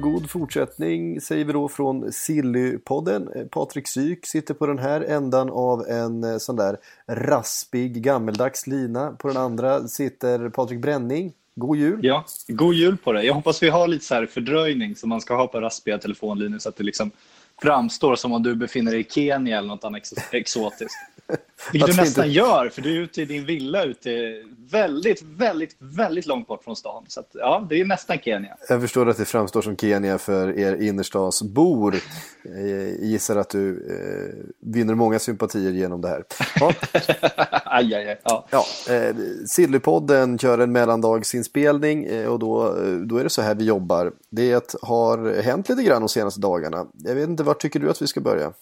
[0.00, 3.48] Och god fortsättning säger vi då från Sillypodden.
[3.50, 9.12] Patrik Syk sitter på den här ändan av en eh, sån där raspig gammeldags lina.
[9.12, 11.32] På den andra sitter Patrik Bränning.
[11.54, 12.00] God jul!
[12.02, 13.26] Ja, god jul på dig.
[13.26, 16.58] Jag hoppas vi har lite så här fördröjning som man ska ha på raspiga telefonlinjer
[16.58, 17.10] så att det liksom
[17.62, 20.94] framstår som om du befinner dig i Kenya eller något annat ex- exotiskt.
[21.72, 24.10] Vilket du nästan inte- gör, för du är ute i din villa ute
[24.70, 27.04] väldigt, väldigt, väldigt långt bort från stan.
[27.08, 28.56] Så att, ja, det är nästan Kenya.
[28.68, 31.94] Jag förstår att det framstår som Kenya för er innerstadsbor.
[32.44, 36.24] Jag gissar att du eh, vinner många sympatier genom det här.
[36.60, 36.72] Ja,
[37.64, 38.20] aj, aj, aj.
[38.24, 38.46] Ja.
[38.50, 39.16] Ja, eh,
[39.46, 44.12] Sillypodden kör en mellandagsinspelning eh, och då, eh, då är det så här vi jobbar.
[44.30, 46.86] Det har hänt lite grann de senaste dagarna.
[47.04, 48.52] Jag vet inte, vart tycker du att vi ska börja?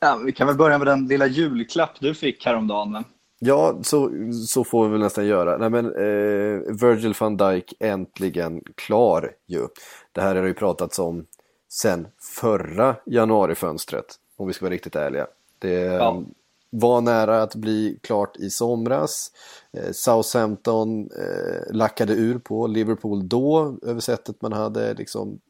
[0.00, 2.92] Ja, vi kan väl börja med den lilla julklapp du fick häromdagen.
[2.92, 3.04] Men...
[3.38, 4.10] Ja, så,
[4.48, 5.56] så får vi väl nästan göra.
[5.58, 9.66] Nej, men, eh, Virgil van Dijk äntligen klar ju.
[10.12, 11.26] Det här har ju pratats om
[11.72, 12.06] sen
[12.40, 14.04] förra januarifönstret,
[14.36, 15.26] om vi ska vara riktigt ärliga.
[15.58, 16.22] Det Ja.
[16.70, 19.30] var nära att bli klart i somras.
[19.72, 25.40] Eh, Southampton eh, lackade ur på Liverpool då, över sättet man hade liksom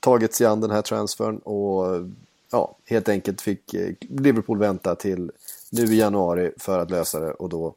[0.00, 1.86] tagit sig an den här transfern och
[2.50, 5.30] ja, helt enkelt fick eh, Liverpool vänta till
[5.70, 7.74] nu i januari för att lösa det och då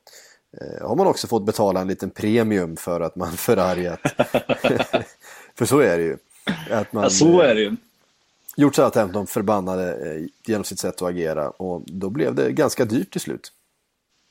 [0.61, 3.99] eh, har man också fått betala en liten premium för att man förargat.
[5.55, 6.17] för så är det ju.
[6.69, 7.75] Att man, Ja, så är det ju.
[8.55, 13.11] gjort Southampton förbannade eh, genom sitt sätt att agera och då blev det ganska dyrt
[13.11, 13.51] till slut.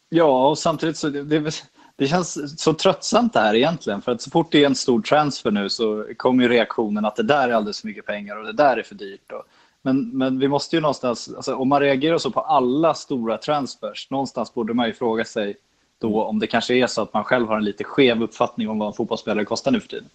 [0.09, 1.63] Ja, och samtidigt så det, det,
[2.03, 4.03] det känns så tröttsamt det här egentligen.
[4.03, 7.17] För att så fort det är en stor transfer nu så kommer ju reaktionen att
[7.17, 9.33] det där är alldeles för mycket pengar och det där är för dyrt.
[9.33, 9.43] Och,
[9.83, 14.11] men, men vi måste ju någonstans, alltså, om man reagerar så på alla stora transfers,
[14.11, 15.57] någonstans borde man ju fråga sig
[15.99, 18.79] då om det kanske är så att man själv har en lite skev uppfattning om
[18.79, 20.09] vad en fotbollsspelare kostar nu för tiden.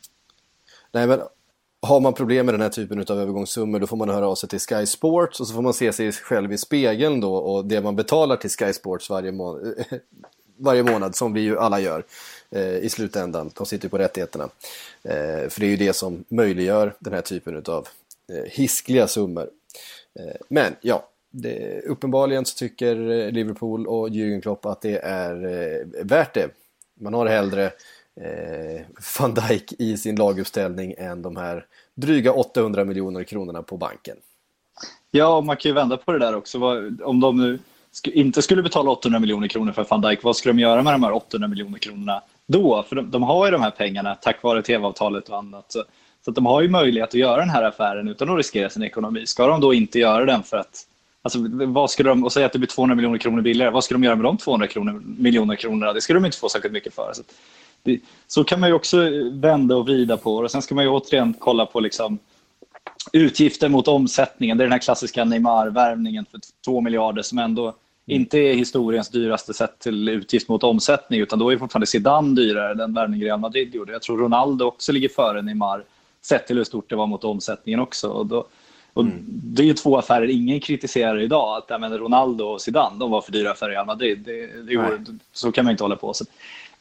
[0.92, 1.20] Nej, men
[1.82, 4.50] har man problem med den här typen av övergångssummor då får man höra av sig
[4.50, 7.82] till Sky Sports och så får man se sig själv i spegeln då och det
[7.82, 9.60] man betalar till Sky Sports varje, må
[10.58, 12.04] varje månad som vi ju alla gör
[12.50, 13.52] eh, i slutändan.
[13.54, 14.50] De sitter ju på rättigheterna.
[15.04, 17.88] Eh, för det är ju det som möjliggör den här typen av
[18.34, 19.50] eh, hiskliga summor.
[20.20, 25.46] Eh, men ja, det, uppenbarligen så tycker eh, Liverpool och Jürgen Klopp att det är
[25.46, 26.50] eh, värt det.
[27.00, 27.66] Man har hellre
[28.22, 28.82] eh,
[29.20, 31.66] van Dijk i sin laguppställning än de här
[31.96, 34.18] dryga 800 miljoner kronorna på banken.
[35.12, 36.58] Ja, och man kan ju vända på det där också.
[37.04, 37.60] Om de nu
[38.04, 41.04] inte skulle betala 800 miljoner kronor för van Dijk, vad ska de göra med de
[41.04, 42.86] här 800 miljoner kronorna då?
[42.90, 45.66] För de, de har ju de här pengarna tack vare tv-avtalet och annat.
[45.72, 45.84] Så,
[46.26, 48.84] så att de har ju möjlighet att göra den här affären utan att riskera sin
[48.84, 49.26] ekonomi.
[49.26, 50.88] Ska de då inte göra den för att
[51.22, 53.96] Alltså, vad skulle de, och säga att det blir 200 miljoner kronor billigare, vad ska
[53.96, 55.94] de göra med de 200 kronor, miljoner kronorna?
[55.94, 57.14] Det skulle de inte få särskilt mycket för.
[57.14, 57.22] Så,
[57.84, 60.90] det, så kan man ju också vända och vrida på och sen ska man ju
[60.90, 62.20] återigen kolla på liksom,
[63.12, 64.58] utgifter mot omsättningen.
[64.58, 67.74] Det är den här klassiska Neymar-värvningen för 2 miljarder som ändå
[68.08, 72.74] inte är historiens dyraste sätt till utgift mot omsättning utan då är fortfarande Zidane dyrare,
[72.74, 73.92] den värvning Real Madrid gjorde.
[73.92, 75.84] Jag tror Ronaldo också ligger före Neymar
[76.22, 78.10] sett till hur stort det var mot omsättningen också.
[78.10, 78.48] Och då,
[78.94, 81.58] och Det är ju två affärer ingen kritiserar idag.
[81.58, 84.20] Att men Ronaldo och Zidane de var för dyra för Real Madrid.
[84.26, 86.14] Det, det går, så kan man inte hålla på.
[86.14, 86.26] Så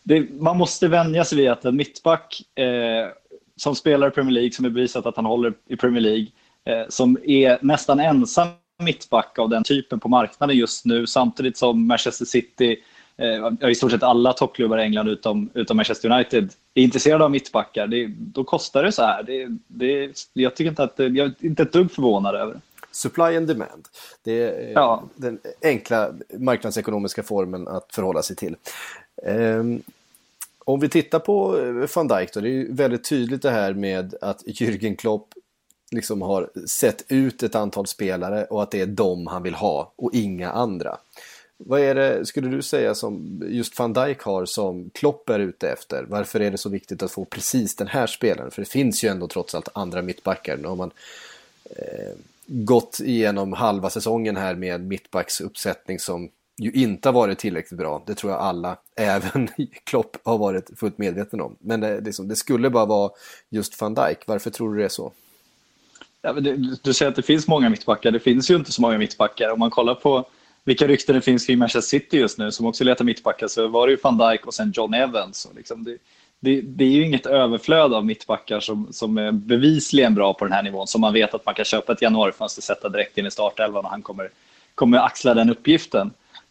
[0.02, 3.08] det, man måste vänja sig vid att en mittback eh,
[3.56, 6.26] som spelar i Premier League, som är bevisat att han håller i Premier League,
[6.64, 8.48] eh, som är nästan ensam
[8.78, 12.76] mittback av den typen på marknaden just nu, samtidigt som Manchester City,
[13.16, 17.30] eh, i stort sett alla toppklubbar i England utom, utom Manchester United, är intresserade av
[17.30, 17.86] mittbackar.
[17.86, 19.22] Det, då kostar det så här.
[19.22, 22.60] Det, det, jag, tycker inte att, jag är inte ett dugg förvånad över det.
[22.90, 23.88] Supply and demand.
[24.24, 25.02] Det är Ja.
[25.16, 28.56] den enkla marknadsekonomiska formen att förhålla sig till.
[29.26, 29.82] Ehm,
[30.64, 33.74] om vi tittar på eh, van Dijk då, det är ju väldigt tydligt det här
[33.74, 35.28] med att Jürgen Klopp
[35.96, 39.92] liksom har sett ut ett antal spelare och att det är dem han vill ha
[39.96, 40.98] och inga andra.
[41.58, 45.68] Vad är det, skulle du säga, som just van Dijk har som Klopp är ute
[45.68, 46.04] efter?
[46.08, 48.50] Varför är det så viktigt att få precis den här spelaren?
[48.50, 50.56] För det finns ju ändå trots allt andra mittbackar.
[50.56, 50.90] Nu har man
[51.64, 52.12] eh,
[52.46, 58.02] gått igenom halva säsongen här med mittbacksuppsättning som ju inte har varit tillräckligt bra.
[58.06, 59.48] Det tror jag alla, även
[59.84, 61.56] Klopp, har varit fullt medveten om.
[61.60, 63.10] Men det, liksom, det skulle bara vara
[63.48, 64.18] just van Dijk.
[64.26, 65.12] Varför tror du det är så?
[66.26, 68.10] Ja, men du säger att det finns många mittbackar.
[68.10, 69.50] Det finns ju inte så många mittbackar.
[69.50, 70.24] Om man kollar på
[70.64, 73.86] vilka rykten det finns kring Manchester City just nu, som också letar mittbackar, så var
[73.86, 75.44] det ju van Dijk och sen John Evans.
[75.44, 75.96] Och liksom det,
[76.40, 80.52] det, det, är ju inget överflöd av mittbackar som, som är bevisligen bra på den
[80.52, 83.26] här nivån, som man vet att man kan köpa ett januarifönster, och sätta direkt in
[83.26, 84.30] i startelvan och han kommer,
[84.74, 86.10] kommer axla den uppgiften.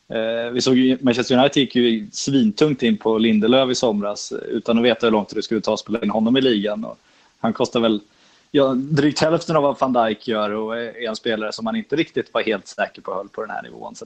[0.10, 4.78] Eh, vi såg ju, Manchester United gick ju svintungt in på Lindelöf i somras utan
[4.78, 6.86] att veta hur långt det skulle ta att spela in honom i ligan.
[6.86, 6.98] Och
[7.40, 8.02] han kostar väl
[8.56, 11.96] ja, drygt hälften av vad van Dijk gör och är en spelare som man inte
[11.96, 13.96] riktigt var helt säker på höll på den här nivån.
[13.96, 14.06] Så,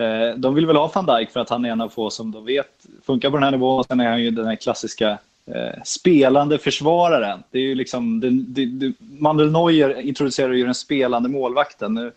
[0.00, 2.32] eh, de vill väl ha van Dijk för att han är en av få som
[2.32, 3.84] de vet funkar på den här nivån.
[3.84, 7.42] Sen är han ju den här klassiska eh, spelande försvararen.
[7.50, 11.94] Det är ju liksom, det, det, det, Manuel Neuer introducerar ju den spelande målvakten.
[11.94, 12.12] Nu,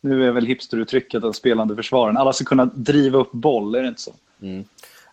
[0.00, 2.16] nu är väl hipsteruttrycket den spelande försvararen.
[2.16, 4.12] Alla ska kunna driva upp boll, är det inte så?
[4.42, 4.64] Mm.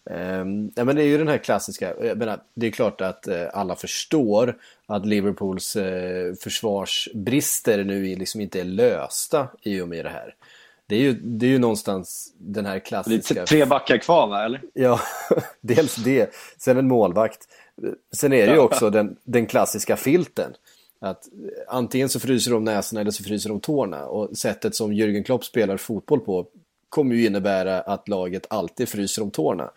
[0.10, 3.28] Ehm, ja, men det är ju den här klassiska, jag menar, det är klart att
[3.28, 4.58] eh, alla förstår
[4.96, 10.36] att Liverpools uh, försvarsbrister nu liksom inte är lösta i och med det här.
[10.88, 13.34] Det är ju, det är ju någonstans den här klassiska...
[13.34, 14.62] Det är tre backar kvar va, eller?
[14.74, 15.00] Ja,
[15.62, 17.48] dels det, sen en målvakt.
[18.12, 20.54] Sen är det ju också den, den klassiska filten.
[21.00, 21.28] Att
[21.68, 24.06] antingen så fryser de näsorna eller så fryser de tårna.
[24.06, 26.46] Och sättet som Jürgen Klopp spelar fotboll på
[26.90, 29.72] kommer ju innebära att laget alltid fryser om tårna.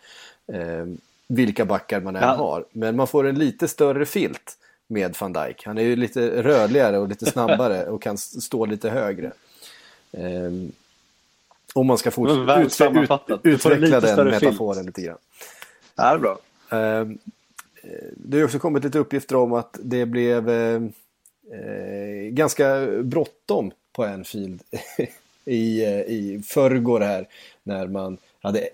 [0.53, 0.85] Eh,
[1.27, 2.35] vilka backar man än ja.
[2.35, 2.65] har.
[2.71, 5.65] Men man får en lite större filt med van Dijk.
[5.65, 9.31] Han är ju lite rörligare och lite snabbare och kan stå lite högre.
[10.11, 10.51] Eh,
[11.73, 12.81] om man ska fortsätta ut,
[13.27, 14.85] ut, utveckla den metaforen filt.
[14.85, 15.17] lite grann.
[15.95, 16.39] Det är bra.
[16.71, 17.05] Eh,
[18.15, 20.81] det har också kommit lite uppgifter om att det blev eh,
[21.51, 24.61] eh, ganska bråttom på Anfield
[25.45, 27.27] i, eh, i förrgår här
[27.63, 28.69] när man hade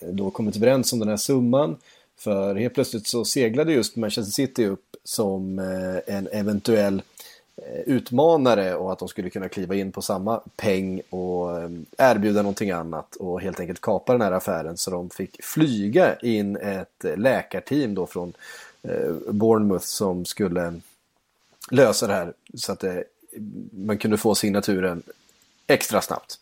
[0.00, 1.76] då kommit överens om den här summan.
[2.18, 7.02] För helt plötsligt så seglade just Manchester City upp som eh, en eventuell
[7.56, 12.42] eh, utmanare och att de skulle kunna kliva in på samma peng och eh, erbjuda
[12.42, 17.04] någonting annat och helt enkelt kapa den här affären så de fick flyga in ett
[17.16, 18.32] läkarteam då från
[19.28, 20.80] Bournemouth som skulle
[21.70, 23.04] lösa det här så att det,
[23.70, 25.02] man kunde få signaturen
[25.66, 26.38] extra snabbt.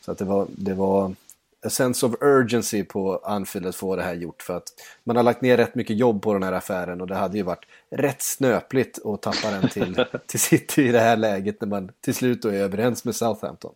[0.00, 1.14] Så att det var, det var
[1.66, 4.42] a sense of urgency på Anfield att få det här gjort.
[4.42, 4.68] För att
[5.04, 7.42] man har lagt ner rätt mycket jobb på den här affären och det hade ju
[7.42, 11.90] varit rätt snöpligt att tappa den till, till City i det här läget när man
[12.00, 13.72] till slut då är överens med Southampton.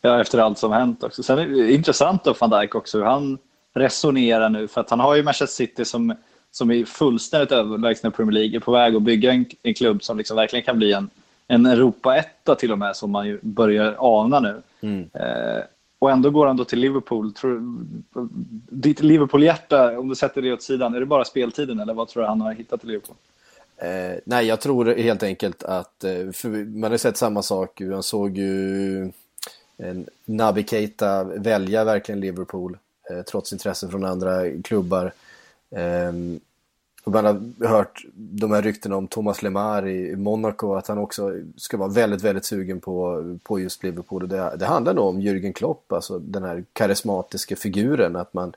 [0.00, 1.22] Ja, efter allt som hänt också.
[1.22, 3.38] Sen är det intressant av van Dijk också hur han
[3.74, 4.68] resonerar nu.
[4.68, 6.14] För att han har ju Manchester City som,
[6.50, 10.18] som är fullständigt överlägsna Premier League, är på väg att bygga en, en klubb som
[10.18, 11.10] liksom verkligen kan bli en
[11.52, 14.62] en Europa-etta till och med som man ju börjar ana nu.
[14.80, 15.10] Mm.
[15.14, 15.62] Eh,
[16.02, 17.32] och ändå går han då till Liverpool.
[17.32, 17.84] Tror,
[18.70, 22.22] ditt Liverpool-hjärta, om du sätter det åt sidan, är det bara speltiden eller vad tror
[22.22, 23.16] du han har hittat i Liverpool?
[23.76, 28.38] Eh, nej, jag tror helt enkelt att, eh, man har sett samma sak, man såg
[28.38, 29.12] ju
[29.76, 32.78] en Naby Keita välja verkligen Liverpool,
[33.10, 35.12] eh, trots intressen från andra klubbar.
[35.70, 36.12] Eh,
[37.04, 41.76] man har hört de här ryktena om Thomas Lemar i Monaco, att han också ska
[41.76, 44.22] vara väldigt, väldigt sugen på, på just Liverpool.
[44.22, 48.52] Och det, det handlar nog om Jürgen Klopp, alltså den här karismatiska figuren, att man,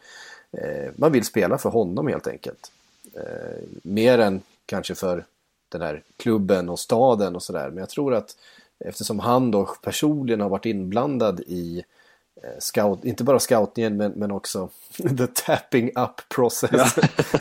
[0.51, 2.71] eh, man vill spela för honom helt enkelt.
[3.13, 5.25] Eh, mer än kanske för
[5.69, 7.69] den här klubben och staden och sådär.
[7.69, 8.38] Men jag tror att
[8.79, 11.94] eftersom han då personligen har varit inblandad i Eh,
[12.60, 16.98] scout, inte bara scoutningen men, men också the tapping up process.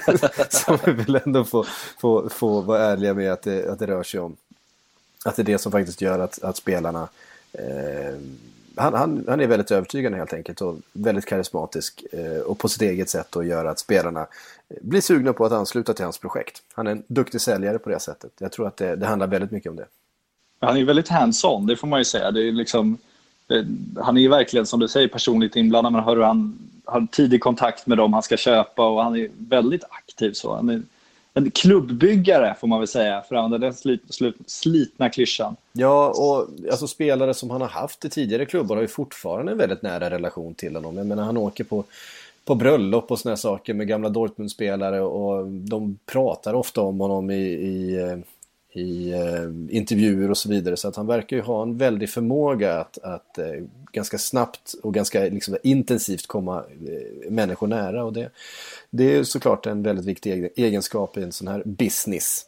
[0.06, 0.28] Ja.
[0.50, 1.64] som vi vill ändå få,
[1.98, 4.36] få, få vara ärliga med att det, att det rör sig om.
[5.24, 7.08] Att det är det som faktiskt gör att, att spelarna
[7.52, 8.14] eh,
[8.76, 12.82] han, han, han är väldigt övertygande helt enkelt och väldigt karismatisk eh, och på sitt
[12.82, 14.26] eget sätt och gör att spelarna
[14.80, 16.62] blir sugna på att ansluta till hans projekt.
[16.74, 18.32] Han är en duktig säljare på det sättet.
[18.38, 19.86] Jag tror att det, det handlar väldigt mycket om det.
[20.60, 22.30] Han är väldigt hands-on, det får man ju säga.
[22.30, 23.13] Det är liksom Eh,
[23.48, 23.64] Eh,
[24.02, 25.92] han är ju verkligen som du säger personligt inblandad.
[25.92, 29.30] Man hör hur han har tidig kontakt med dem han ska köpa och han är
[29.38, 30.32] väldigt aktiv.
[30.32, 30.54] så.
[30.54, 30.82] Han är
[31.34, 35.56] en klubbbyggare får man väl säga, för att använda den slit, slit, slitna klyschan.
[35.72, 39.58] Ja, och alltså spelare som han har haft i tidigare klubbar har ju fortfarande en
[39.58, 40.96] väldigt nära relation till honom.
[40.96, 41.84] Jag menar, han åker på,
[42.44, 47.44] på bröllop och såna saker med gamla Dortmund-spelare och de pratar ofta om honom i,
[47.44, 48.18] i eh,
[48.74, 50.76] i eh, intervjuer och så vidare.
[50.76, 53.46] Så att han verkar ju ha en väldig förmåga att, att eh,
[53.92, 58.04] ganska snabbt och ganska liksom, intensivt komma eh, människor nära.
[58.04, 58.30] Och det,
[58.90, 62.46] det är såklart en väldigt viktig egenskap i en sån här business.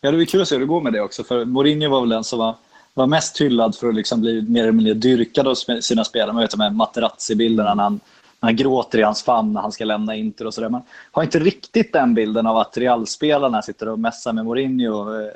[0.00, 1.24] Ja, det är kul att se hur det går med det också.
[1.24, 2.54] För Mourinho var väl den som var
[2.94, 6.32] var mest hyllad för att liksom bli mer eller mindre dyrkad av sina spelare.
[6.32, 8.00] Man vet de här Materazzi-bilderna när han,
[8.44, 10.68] han gråter i hans famn när han ska lämna Inter och sådär.
[10.68, 15.28] Man har inte riktigt den bilden av att Real-spelarna sitter och mässar med Mourinho eh,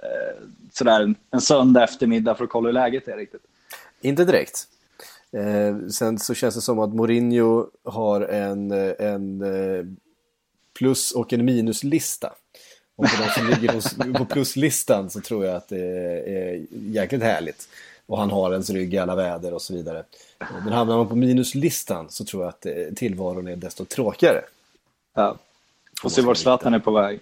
[0.73, 3.43] sådär en, en söndag eftermiddag för att kolla hur läget är riktigt.
[4.01, 4.67] Inte direkt.
[5.33, 9.85] Eh, sen så känns det som att Mourinho har en, eh, en eh,
[10.79, 12.33] plus och en minuslista.
[12.97, 13.73] Och för de som ligger
[14.13, 15.87] på, på pluslistan så tror jag att det
[16.29, 17.69] är jäkligt härligt.
[18.09, 20.05] Och han har ens rygg i alla väder och så vidare.
[20.39, 24.43] Men hamnar man på minuslistan så tror jag att eh, tillvaron är desto tråkigare.
[25.15, 25.37] Ja.
[26.03, 27.21] Får se vart Zlatan är på väg.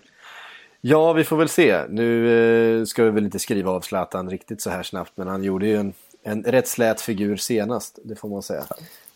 [0.81, 1.83] Ja, vi får väl se.
[1.89, 5.45] Nu eh, ska vi väl inte skriva av Zlatan riktigt så här snabbt, men han
[5.45, 8.67] gjorde ju en, en rätt slät figur senast, det får man säga.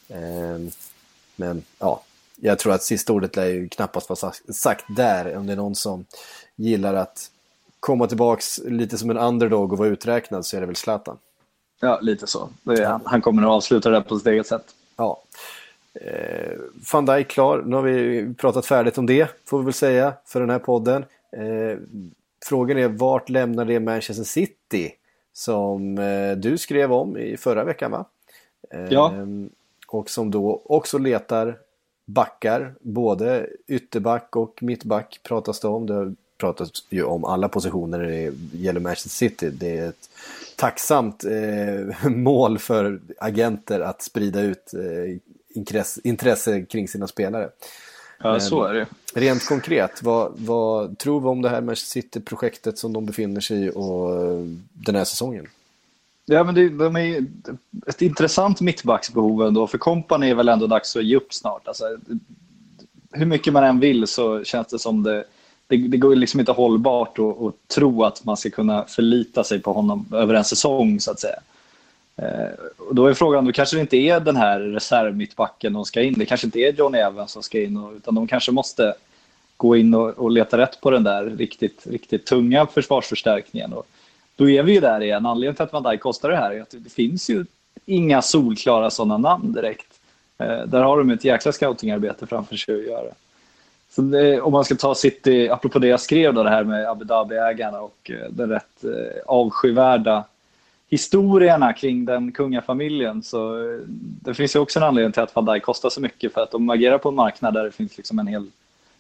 [0.09, 0.59] Eh,
[1.37, 2.03] men ja,
[2.37, 5.57] jag tror att sista ordet lär ju knappast vara sagt, sagt där, om det är
[5.57, 6.05] någon som
[6.57, 7.31] gillar att
[7.81, 11.19] komma tillbaks lite som en underdog och vara uträknad så är det väl Zlatan.
[11.81, 12.49] Ja, lite så.
[12.67, 14.65] Är, han, kommer att avsluta det på sitt eget sätt.
[14.97, 15.23] Ja.
[15.95, 16.53] Eh,
[16.93, 20.41] Van Dijk klar, nu har vi pratat färdigt om det får vi väl säga för
[20.41, 21.05] den här podden.
[21.33, 21.79] Eh,
[22.45, 24.93] frågan är vart lämnar det Manchester City
[25.33, 28.05] som eh, du skrev om i förra veckan va?
[28.71, 29.13] Eh, Ja.
[29.87, 31.59] Och som då också letar
[32.05, 35.87] backar, både ytterback och mittback pratas det om.
[35.87, 39.51] Det pratas ju om alla positioner när det gäller Manchester City.
[39.51, 40.11] Det är ett
[40.57, 45.17] tacksamt eh, mål för agenter att sprida ut eh,
[45.55, 47.49] intresse, intresse kring sina spelare.
[48.23, 48.87] Ja, så är det.
[49.15, 53.65] Rent konkret, vad, vad tror vi om det här Manchester City-projektet som de befinner sig
[53.65, 55.47] i och eh, den här säsongen?
[56.25, 57.27] Ja, men det, de är
[57.87, 59.67] ett intressant mittbacksbehov ändå.
[59.67, 61.69] För Company är väl ändå dags att ge upp snart.
[61.69, 61.85] Alltså,
[63.13, 65.25] hur mycket man än vill så känns det som det,
[65.71, 69.61] det, det går liksom inte hållbart att, att tro att man ska kunna förlita sig
[69.61, 71.39] på honom över en säsong så att säga.
[72.17, 76.03] Eh, och då är frågan, då kanske det inte är den här reservmittbacken de ska
[76.03, 76.15] in.
[76.19, 78.95] Det kanske inte är Johnny Evans som ska in, utan de kanske måste
[79.57, 83.73] gå in och, och leta rätt på den där riktigt, riktigt tunga försvarsförstärkningen.
[83.73, 83.87] Och
[84.37, 85.27] då är vi ju där igen.
[85.27, 87.45] Anledningen till att Van Dijk kostar det här är att det finns ju
[87.87, 90.01] inga solklara sådana namn direkt.
[90.39, 93.13] Eh, där har de ett jäkla scoutingarbete framför sig att göra.
[93.91, 96.89] Så det, om man ska ta City, apropå det jag skrev då, det här med
[96.89, 100.25] Abu Dhabi-ägarna och eh, den rätt eh, avskyvärda
[100.89, 103.23] historierna kring den kungafamiljen.
[103.23, 103.81] Så eh,
[104.23, 106.51] det finns ju också en anledning till att Van Dijk kostar så mycket för att
[106.51, 108.47] de agerar på en marknad där det finns liksom en hel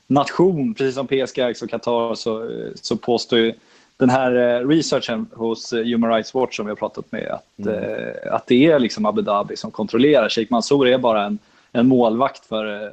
[0.07, 3.55] nation, precis som PSG, Ajax och Qatar, så, så påstår ju
[3.97, 4.31] den här
[4.67, 8.79] researchen hos Human Rights Watch som vi har pratat med att, eh, att det är
[8.79, 10.29] liksom Abu Dhabi som kontrollerar.
[10.29, 11.39] Sheikh Mansour är bara en,
[11.73, 12.93] en målvakt för,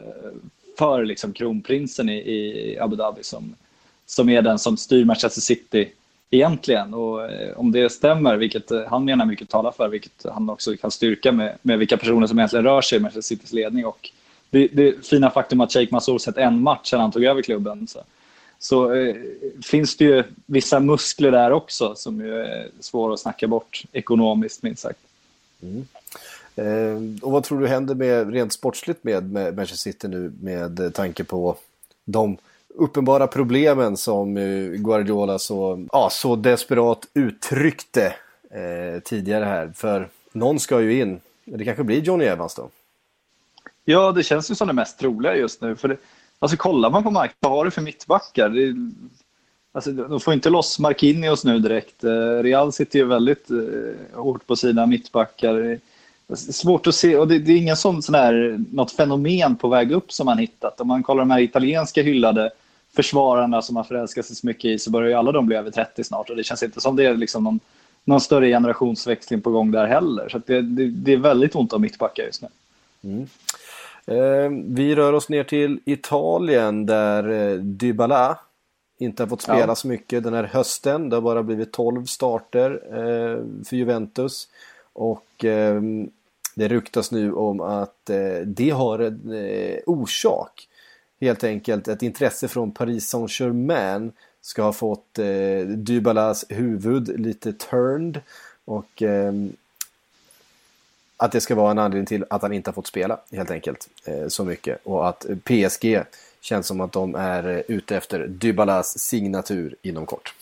[0.77, 3.55] för liksom kronprinsen i, i Abu Dhabi som,
[4.05, 5.91] som är den som styr Manchester City
[6.31, 6.93] egentligen.
[6.93, 10.77] Och eh, om det stämmer, vilket eh, han menar mycket talar för, vilket han också
[10.77, 13.85] kan styrka med, med vilka personer som egentligen rör sig i Manchester Citys ledning.
[13.85, 14.11] Och
[14.49, 17.87] det, det fina faktum att Sheikh Mansour sett en match sedan han tog över klubben.
[17.87, 17.99] Så,
[18.59, 19.15] så eh,
[19.63, 24.63] finns det ju vissa muskler där också som ju är svåra att snacka bort ekonomiskt
[24.63, 24.99] minst sagt.
[25.63, 25.87] Mm.
[26.57, 30.79] Eh, och vad tror du händer med, rent sportsligt med, med Manchester City nu med
[30.79, 31.57] eh, tanke på
[32.05, 32.37] de
[32.67, 38.15] uppenbara problemen som eh, Guardiola så, ja, så desperat uttryckte
[38.51, 39.71] eh, tidigare här.
[39.75, 41.19] För någon ska ju in.
[41.45, 42.69] Det kanske blir Johnny Evans då.
[43.85, 45.75] Ja, det känns ju som det mest troliga just nu.
[45.75, 45.97] För det,
[46.39, 48.49] alltså, kollar man på marknaden, vad har du för mittbackar?
[48.49, 48.75] Det,
[49.71, 52.03] alltså, de får inte loss Marquinhos nu direkt.
[52.41, 55.79] Real sitter ju väldigt eh, hårt på sina mittbackar.
[56.35, 59.91] Svårt att se, och det, det är ingen sån, sån här, något fenomen på väg
[59.91, 60.81] upp som man hittat.
[60.81, 62.51] Om man kollar de här italienska hyllade
[62.95, 65.71] försvararna som man förälskar sig så mycket i så börjar ju alla de bli över
[65.71, 67.59] 30 snart och det känns inte som det är liksom någon,
[68.03, 70.29] någon större generationsväxling på gång där heller.
[70.29, 72.47] Så det, det, det är väldigt ont om mittbackar just nu.
[74.07, 78.39] Eh, vi rör oss ner till Italien där eh, Dybala
[78.99, 79.75] inte har fått spela Ja.
[79.75, 81.09] så mycket den här hösten.
[81.09, 84.47] Det har bara blivit 12 starter eh, för Juventus.
[84.97, 85.81] Och eh,
[86.55, 90.67] det ryktas nu om att eh, det har en eh, orsak.
[91.21, 94.11] Helt enkelt ett intresse från Paris Saint-Germain
[94.41, 98.21] ska ha fått eh, Dybalas huvud lite turned.
[98.65, 99.53] Och ehm,
[101.17, 103.89] att det ska vara en anledning till att han inte har fått spela helt enkelt
[104.05, 104.79] eh, så mycket.
[104.83, 106.01] Och att PSG
[106.41, 110.35] känns som att de är eh, ute efter Dybalas signatur inom kort.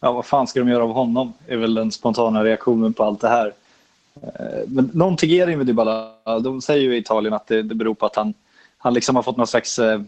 [0.00, 1.32] Ja, vad fan ska de göra av honom?
[1.46, 3.52] är väl den spontana reaktionen på allt det här.
[4.22, 6.10] Eh, Men någonting är det med Dybala.
[6.42, 8.34] De säger ju i Italien att det, det beror på att han,
[8.78, 10.00] han liksom har fått någon slags eh,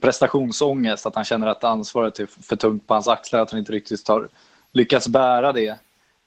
[0.00, 1.06] prestationsångest.
[1.06, 3.40] Att han känner att ansvaret är för tungt på hans axlar.
[3.40, 4.28] Att han inte riktigt har
[4.72, 5.78] lyckats bära det.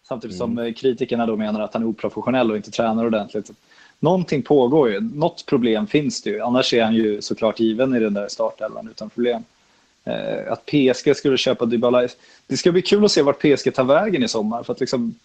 [0.08, 3.52] Samtidigt som eh, kritikerna då menar att han är oprofessionell och inte tränar ordentligt.
[4.00, 6.42] Någonting pågår ju, något problem finns det ju.
[6.42, 9.44] Annars är han ju såklart given i den där startelvan utan problem.
[10.06, 12.08] Eh, att PSG skulle köpa Dybala.
[12.48, 14.64] Det ska bli kul att se vart PSG tar vägen i sommar.
[14.64, 15.16] För att liksom,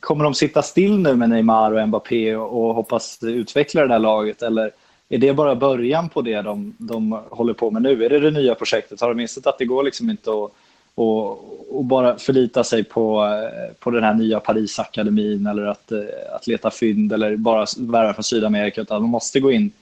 [0.00, 4.42] kommer de sitta still nu med Neymar och Mbappé och, hoppas utveckla det där laget?
[4.42, 4.70] Eller
[5.08, 8.04] är det bara början på det de, de håller på med nu?
[8.04, 9.00] Är det det nya projektet?
[9.00, 10.52] Har de insett att det går liksom inte att
[10.94, 15.98] och, och, bara förlita sig på, eh, på den här nya Parisakademin eller att, eh,
[16.36, 19.72] att leta fynd eller bara värva från Sydamerika utan man måste gå in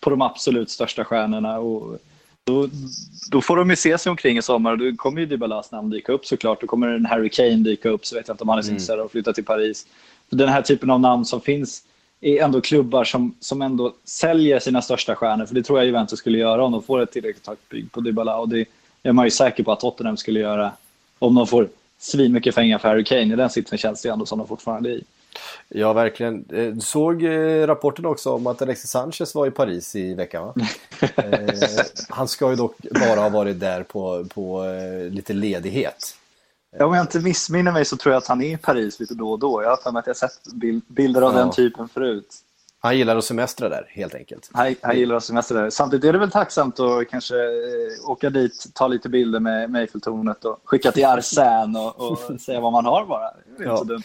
[0.00, 1.58] på de absolut största stjärnorna.
[1.58, 1.98] Och
[2.44, 2.68] då,
[3.30, 5.90] då får de ju se sig omkring i sommar och då kommer ju Dybalas namn
[5.90, 6.60] dyka upp såklart.
[6.60, 8.74] Då kommer en Harry Kane dyka upp så vet jag inte om han är mm.
[8.74, 9.86] intresserad av att flytta till Paris.
[10.30, 11.82] Den här typen av namn som finns
[12.20, 15.46] är ändå klubbar som, som ändå säljer sina största stjärnor.
[15.46, 18.00] För det tror jag Juventus skulle göra om de får ett tillräckligt högt bygg på
[18.00, 18.36] Dybala.
[18.36, 18.66] Och det
[19.02, 20.72] är man ju säker på att Tottenham skulle göra
[21.18, 21.68] om de får
[21.98, 23.32] svinmycket pengar för Harry Kane.
[23.32, 25.04] I den sitsen känns det ändå som de fortfarande är i.
[25.68, 26.44] Ja, verkligen.
[26.48, 30.46] Du eh, såg eh, rapporten också om att Alexis Sanchez var i Paris i veckan,
[30.46, 30.54] va?
[31.16, 31.54] Eh,
[32.08, 34.64] han ska ju dock bara ha varit där på, på
[35.10, 36.16] lite ledighet.
[36.78, 39.14] Ja, om jag inte missminner mig så tror jag att han är i Paris lite
[39.14, 39.62] då och då.
[39.62, 40.32] Jag har för mig att jag sett
[40.86, 41.38] bilder av ja.
[41.38, 42.34] den typen förut.
[42.80, 44.50] Han gillar att semestra där, helt enkelt.
[44.52, 45.70] Han, han gillar att semestra där.
[45.70, 47.34] Samtidigt är det väl tacksamt att kanske
[48.06, 52.60] åka dit, ta lite bilder med, med Eiffeltornet och skicka till Arsén och, och säga
[52.60, 53.30] vad man har bara.
[53.58, 53.80] Det är ja.
[53.80, 54.02] inte Ehm,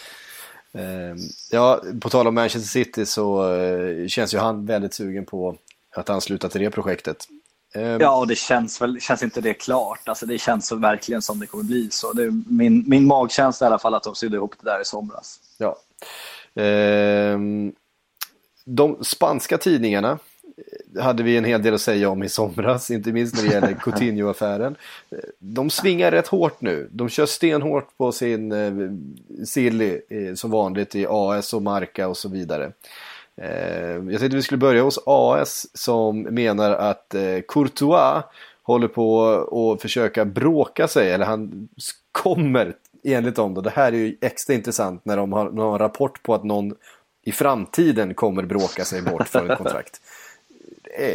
[1.52, 5.58] ja, på tal om Manchester City så eh, känns ju han väldigt sugen på
[5.96, 7.28] att ansluta till det projektet.
[7.76, 10.10] Ehm, ja, och det känns väl, känns inte det klart.
[10.10, 12.14] Alltså det känns verkligen som det kommer bli så.
[12.14, 14.86] Det är min, min magkänsla i alla fall att de sydde ihop det där i
[14.86, 15.40] somras.
[15.58, 15.78] Ja.
[16.62, 17.74] Ehm,
[18.66, 20.20] de spanska tidningarna
[21.00, 23.74] hade vi en hel del att säga om i somras, inte minst när det gäller
[23.80, 24.76] Coutinho-affären.
[25.40, 26.90] De svingar rätt hårt nu.
[26.92, 28.74] De kör stenhårt på sin eh,
[29.46, 32.72] silly eh, som vanligt i AS och Marca och så vidare.
[33.42, 38.24] Eh, jag tänkte vi skulle börja hos AS som menar att eh, Courtois
[38.64, 39.32] håller på
[39.74, 41.70] att försöka bråka sig, eller han
[42.12, 43.62] kommer enligt dem då.
[43.62, 46.76] Det här är ju extra intressant när de har någon rapport på att någon
[47.26, 50.02] i framtiden kommer bråka sig bort för ett kontrakt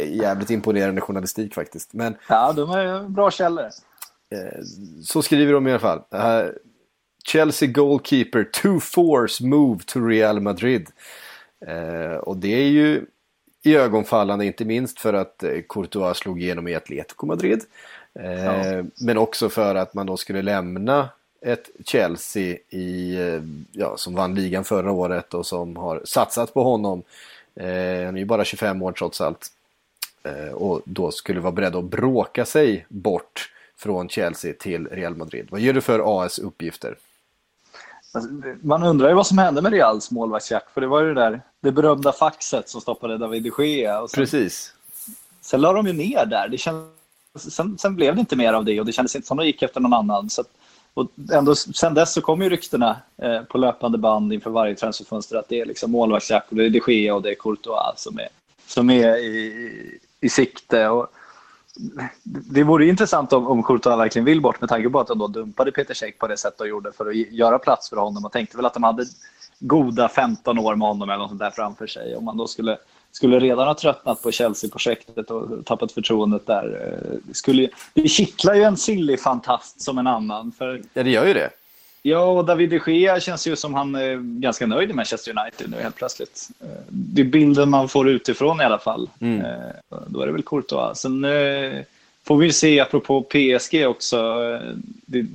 [0.05, 1.93] jävligt imponerande journalistik faktiskt.
[1.93, 3.65] Men, ja, de är bra källor.
[4.29, 4.61] Eh,
[5.03, 6.01] så skriver de i alla fall.
[7.23, 10.87] Chelsea goalkeeper, two force move to Real Madrid.
[11.67, 13.05] Uh, och det är ju
[13.63, 17.61] i ögonfallande, inte minst för att Courtois slog igenom i Atletico Madrid.
[18.13, 18.83] Ja.
[19.01, 21.09] Men också för att man då skulle lämna
[21.41, 23.17] ett Chelsea i,
[23.71, 27.03] ja, som vann ligan förra året och som har satsat på honom.
[27.55, 27.65] Han
[28.15, 29.51] är ju bara 25 år trots allt.
[30.23, 35.47] Eh, och då skulle vara beredd att bråka sig bort från Chelsea till Real Madrid.
[35.51, 36.95] Vad ger du för AS uppgifter?
[38.13, 38.29] Alltså,
[38.61, 41.41] man undrar ju vad som hände med Reals målvaktsjakt, för det var ju det där
[41.61, 44.07] det berömda faxet som stoppade David de Gea.
[44.07, 44.73] Sen, Precis.
[45.41, 46.47] Sen la de ju ner där.
[46.47, 46.89] Det känd,
[47.35, 49.47] sen, sen, blev det inte mer av det och det kändes inte som att de
[49.47, 50.29] gick efter någon annan.
[50.29, 50.43] Så,
[50.93, 55.37] och ändå, sen dess så kommer ju ryktena eh, på löpande band inför varje transferfönster
[55.37, 58.19] att det är liksom målvaktsjakt och det är de Gea och det är Courtois som
[58.19, 58.27] är,
[58.67, 60.89] som är i, i sikte.
[60.89, 61.07] Och
[62.23, 65.27] det vore intressant om, om Courtois verkligen vill bort med tanke på att de då
[65.27, 68.31] dumpade Peter Cech på det sätt de gjorde för att göra plats för honom Man
[68.31, 69.05] tänkte väl att de hade
[69.59, 72.15] goda 15 år med honom eller något sånt där framför sig.
[72.15, 72.77] Om man då skulle,
[73.11, 76.95] skulle redan ha tröttnat på Chelsea-projektet och tappat förtroendet där.
[77.23, 80.51] Det, skulle, det kittlar ju en silly-fantast som en annan.
[80.51, 81.49] För, ja, det gör ju det.
[82.03, 85.71] Ja, och David de Gea känns ju som han är ganska nöjd i Manchester United
[85.71, 86.49] nu helt plötsligt.
[86.61, 89.09] Eh, det är bilden man får utifrån i alla fall.
[89.19, 89.41] Mm.
[89.41, 90.99] Eh, då är det väl Courtois.
[90.99, 91.81] Sen eh,
[92.23, 94.17] får vi se, apropå PSG också,
[95.05, 95.25] det,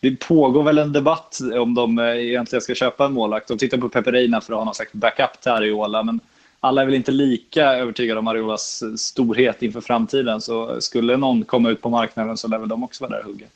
[0.00, 3.48] det pågår väl en debatt om de egentligen ska köpa en målvakt.
[3.48, 6.20] De tittar på Peperina för att ha någon slags backup till Ariola, men
[6.60, 10.40] alla är väl inte lika övertygade om Ariolas storhet inför framtiden.
[10.40, 13.26] Så skulle någon komma ut på marknaden så lär väl de också vara där och
[13.26, 13.46] hugga.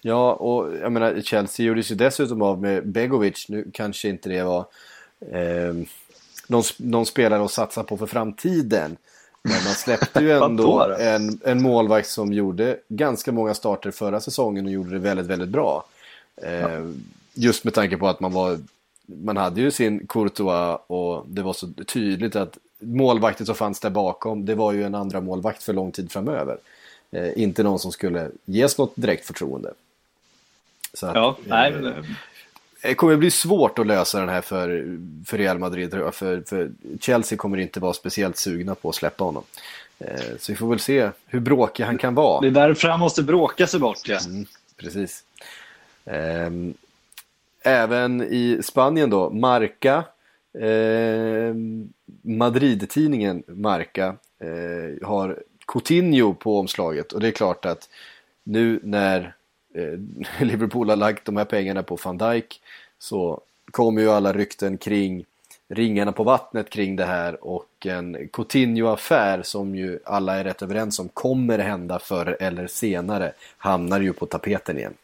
[0.00, 3.48] Ja, och jag menar Chelsea gjorde sig dessutom av med Begovic.
[3.48, 4.66] Nu kanske inte det var
[5.20, 5.74] eh,
[6.46, 8.96] någon, någon spelare att satsa på för framtiden.
[9.42, 14.66] Men man släppte ju ändå en, en målvakt som gjorde ganska många starter förra säsongen
[14.66, 15.84] och gjorde det väldigt, väldigt bra.
[16.42, 16.68] Eh, ja.
[17.34, 18.58] Just med tanke på att man var
[19.08, 23.90] man hade ju sin Courtois och det var så tydligt att målvakten som fanns där
[23.90, 26.58] bakom, det var ju en andra målvakt för lång tid framöver.
[27.10, 29.72] Eh, inte någon som skulle ges något direkt förtroende.
[30.98, 31.86] Så att, ja, nej, men...
[31.86, 32.04] Eh,
[32.82, 35.90] det kommer bli svårt att lösa den här för, för Real Madrid.
[35.90, 39.44] För, för Chelsea kommer inte vara speciellt sugna på att släppa honom.
[39.98, 42.40] Eh, så vi får väl se hur bråkig han kan vara.
[42.40, 44.08] Det är därför han måste bråka sig bort.
[44.08, 44.18] Ja.
[44.26, 45.24] Mm, precis.
[46.04, 46.74] Um,
[47.62, 50.04] även i Spanien då, Marca,
[50.58, 51.54] eh,
[52.22, 57.88] Madrid-tidningen Marca eh, har Coutinho på omslaget och det är klart att
[58.44, 59.34] nu när
[59.78, 59.98] Eh,
[60.46, 62.60] Liverpool har lagt de här pengarna på van Dijk
[62.98, 65.24] så kommer ju alla rykten kring
[65.68, 70.98] ringarna på vattnet kring det här och en Coutinho-affär som ju alla är rätt överens
[70.98, 74.94] om kommer hända förr eller senare hamnar ju på tapeten igen.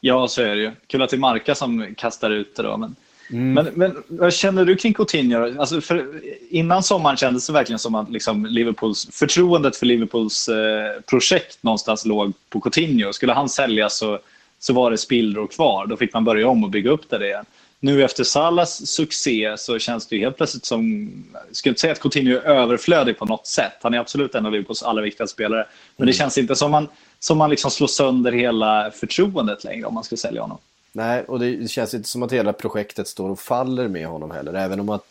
[0.00, 0.72] Ja, så är det ju.
[0.86, 2.76] Kul att det är Marka som kastar ut det då.
[2.76, 2.96] Men,
[3.30, 5.60] men, men vad känner du kring Coutinho?
[5.60, 11.00] Alltså för, innan sommaren kändes det verkligen som att liksom Liverpools, förtroendet för Liverpools eh,
[11.06, 13.12] projekt någonstans låg på Coutinho.
[13.12, 14.18] Skulle han säljas så,
[14.58, 15.86] så var det spillror kvar.
[15.86, 17.44] Då fick man börja om och bygga upp det igen.
[17.82, 21.10] Nu efter Salas succé så känns det helt plötsligt som...
[21.32, 23.72] Jag skulle inte säga att Coutinho är överflödig på något sätt.
[23.82, 25.66] Han är absolut en av Liverpools allra viktigaste spelare.
[25.96, 26.88] Men det känns inte som man,
[27.18, 30.58] som man liksom slår sönder hela förtroendet längre om man ska sälja honom.
[30.92, 34.54] Nej, och det känns inte som att hela projektet står och faller med honom heller.
[34.54, 35.04] Även om att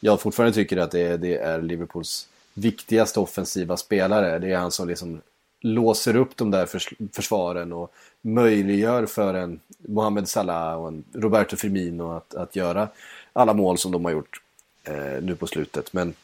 [0.00, 4.38] jag fortfarande tycker att det är, det är Liverpools viktigaste offensiva spelare.
[4.38, 5.20] Det är han som liksom
[5.60, 11.56] låser upp de där förs försvaren och möjliggör för en Mohamed Salah och en Roberto
[11.56, 12.88] Firmino att, att göra
[13.32, 14.40] alla mål som de har gjort
[14.84, 15.92] eh, nu på slutet.
[15.92, 16.14] Men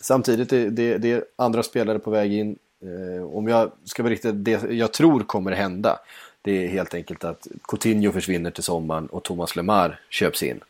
[0.00, 2.58] samtidigt är det, det är andra spelare på väg in.
[2.82, 5.98] Eh, om jag ska vara riktigt, det jag tror kommer hända
[6.42, 10.60] det är helt enkelt att Coutinho försvinner till sommaren och Thomas Lemar köps in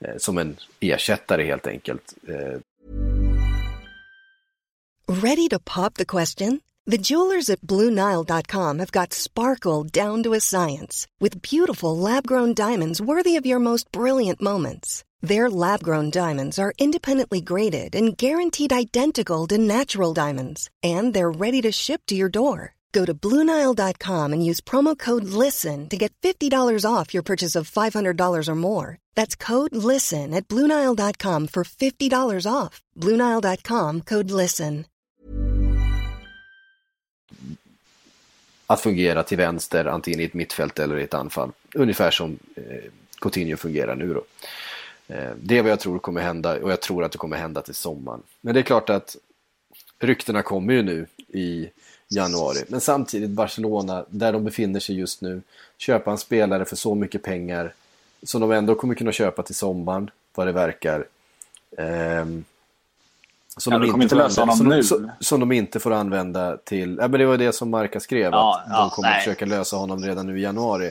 [0.00, 2.14] eh, som en ersättare helt enkelt.
[2.28, 2.60] Eh,
[5.08, 6.60] Ready to pop the question?
[6.86, 12.54] The jewelers at BlueNile.com have got sparkle down to a science with beautiful lab grown
[12.54, 15.04] diamonds worthy of your most brilliant moments.
[15.20, 21.30] Their lab grown diamonds are independently graded and guaranteed identical to natural diamonds, and they're
[21.30, 22.74] ready to ship to your door.
[22.92, 26.50] Go to BlueNile.com and use promo code LISTEN to get $50
[26.84, 28.98] off your purchase of $500 or more.
[29.14, 32.82] That's code LISTEN at BlueNile.com for $50 off.
[32.96, 34.86] BlueNile.com code LISTEN.
[38.66, 41.52] att fungera till vänster, antingen i ett mittfält eller i ett anfall.
[41.74, 44.24] Ungefär som eh, Coutinho fungerar nu då.
[45.14, 47.62] Eh, det är vad jag tror kommer hända och jag tror att det kommer hända
[47.62, 48.22] till sommaren.
[48.40, 49.16] Men det är klart att
[49.98, 51.68] ryktena kommer ju nu i
[52.08, 52.64] januari.
[52.68, 55.42] Men samtidigt Barcelona, där de befinner sig just nu,
[55.78, 57.72] köpa en spelare för så mycket pengar
[58.22, 61.04] som de ändå kommer kunna köpa till sommaren, vad det verkar.
[61.78, 62.44] Ehm,
[63.56, 64.82] som, Ja, de de inte inte använda, som, nu.
[64.82, 66.96] som, som de inte får använda till...
[67.00, 69.20] Ja, men det var det som Marca skrev, Ja, att ja, de kommer nej.
[69.20, 70.90] försöka lösa honom redan nu i januari.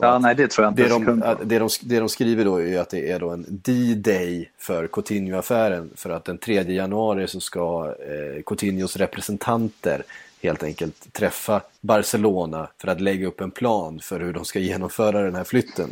[0.00, 0.82] Ja, nej, det tror jag inte.
[0.82, 4.50] det, de, det, de, det de skriver då är att det är då en D-day
[4.58, 5.90] för Coutinho-affären.
[5.96, 10.02] För att den 3 januari så ska eh, Coutinhos representanter
[10.42, 15.22] helt enkelt träffa Barcelona för att lägga upp en plan för hur de ska genomföra
[15.22, 15.90] den här flytten.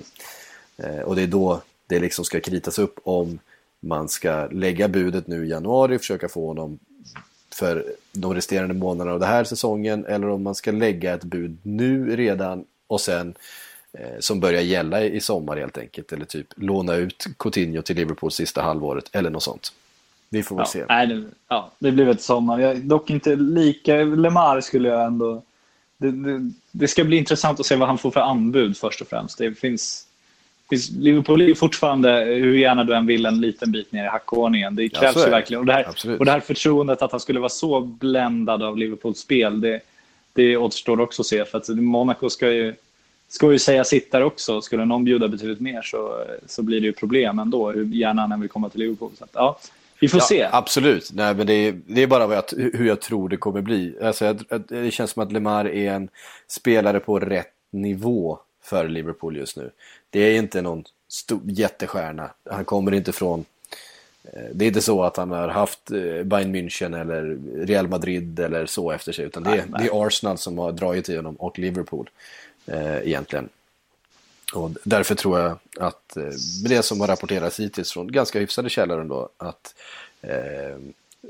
[0.76, 3.38] Eh, och det är då det liksom ska kritas upp om
[3.80, 6.78] man ska lägga budet nu i januari, och försöka få honom
[7.54, 11.58] för de resterande månaderna av den här säsongen eller om man ska lägga ett bud
[11.62, 13.34] nu redan och sen
[13.92, 18.32] eh, som börjar gälla i sommar helt enkelt eller typ låna ut Coutinho till Liverpool
[18.32, 19.72] sista halvåret eller något sånt.
[20.28, 20.84] Vi får väl Ja, se.
[20.88, 22.58] nej, det, ja, det blir väl sommar.
[22.58, 23.96] Jag, dock inte lika...
[23.96, 25.42] Lemar skulle jag ändå...
[25.98, 29.08] Det, det, det ska bli intressant att se vad han får för anbud först och
[29.08, 29.38] främst.
[29.38, 30.06] Det finns,
[30.70, 34.76] finns Liverpool är fortfarande, hur gärna du än vill, en liten bit ner i hackordningen.
[34.76, 35.60] Det Ja, krävs är ju verkligen.
[35.60, 36.18] Och det, här, Absolut.
[36.18, 39.80] och det här förtroendet att han skulle vara så bländad av Liverpools spel, det,
[40.32, 41.44] det återstår också att se.
[41.44, 42.74] För att Monaco ska ju,
[43.28, 44.60] ska ju säga sitt där också.
[44.60, 48.32] Skulle någon bjuda betydligt mer så, så blir det ju problem ändå, hur gärna han
[48.32, 49.10] än vill komma till Liverpool.
[49.18, 49.58] Så att, ja,
[50.00, 50.38] vi får se.
[50.38, 53.36] Ja, absolut, Nej, men det, är, det är bara vad jag, hur jag tror det
[53.36, 53.96] kommer bli.
[54.02, 56.08] Alltså, jag, det känns som att Lemar är en
[56.48, 59.70] spelare på rätt nivå för Liverpool just nu.
[60.10, 62.30] Det är inte någon stor, jättestjärna.
[62.50, 63.44] Han kommer inte från...
[64.24, 68.40] eh, Det är inte så att han har haft eh, Bayern München eller Real Madrid
[68.40, 69.24] eller så efter sig.
[69.24, 69.82] Utan det, Nej, nej.
[69.82, 72.10] det är Arsenal som har dragit i honom och Liverpool
[72.66, 73.48] eh, egentligen.
[74.52, 76.32] Och därför tror jag att eh,
[76.64, 79.74] det som har rapporterats hittills från ganska hyfsade källor ändå att
[80.20, 80.78] eh,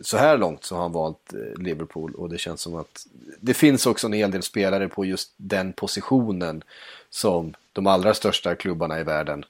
[0.02, 3.06] så här långt så har han valt eh, Liverpool och det känns som att
[3.40, 6.62] det finns också en hel del spelare på just den positionen
[7.10, 9.44] som de allra största klubbarna i världen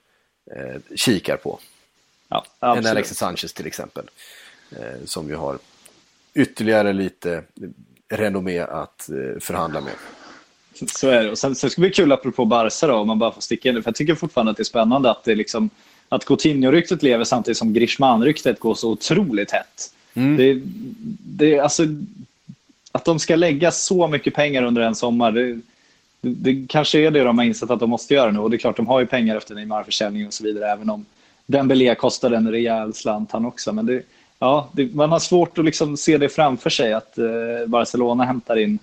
[0.57, 1.59] eh, kikar på.
[2.29, 2.87] Ja, En.
[2.87, 4.11] Alexis Sanchez till exempel.
[4.71, 5.59] Eh, som ju har
[6.35, 7.43] ytterligare lite
[8.09, 9.95] renommé att eh, förhandla med.
[10.87, 11.31] Så är det.
[11.31, 13.69] Och sen, sen ska det bli kul apropå Barca då, om man bara får sticka
[13.69, 13.83] in det.
[13.83, 15.71] För jag tycker fortfarande att det är spännande att det liksom
[16.09, 19.93] att Coutinho-ryktet lever samtidigt som Griezmann-ryktet går så otroligt hett.
[20.37, 20.61] Det,
[21.19, 21.83] det, alltså,
[22.93, 25.61] att de ska lägga så mycket pengar under en sommar, det,
[26.21, 28.39] det, kanske är det de har insett att de måste göra nu.
[28.39, 30.73] Och det är klart, de har ju pengar efter Neymar-försäljningen och så vidare.
[30.73, 31.05] Även om
[31.47, 33.73] Dembélé kostade en rejäl slant han också.
[33.73, 34.03] Men det,
[34.39, 38.79] ja, man har svårt att liksom se det framför sig att eh, Barcelona hämtar in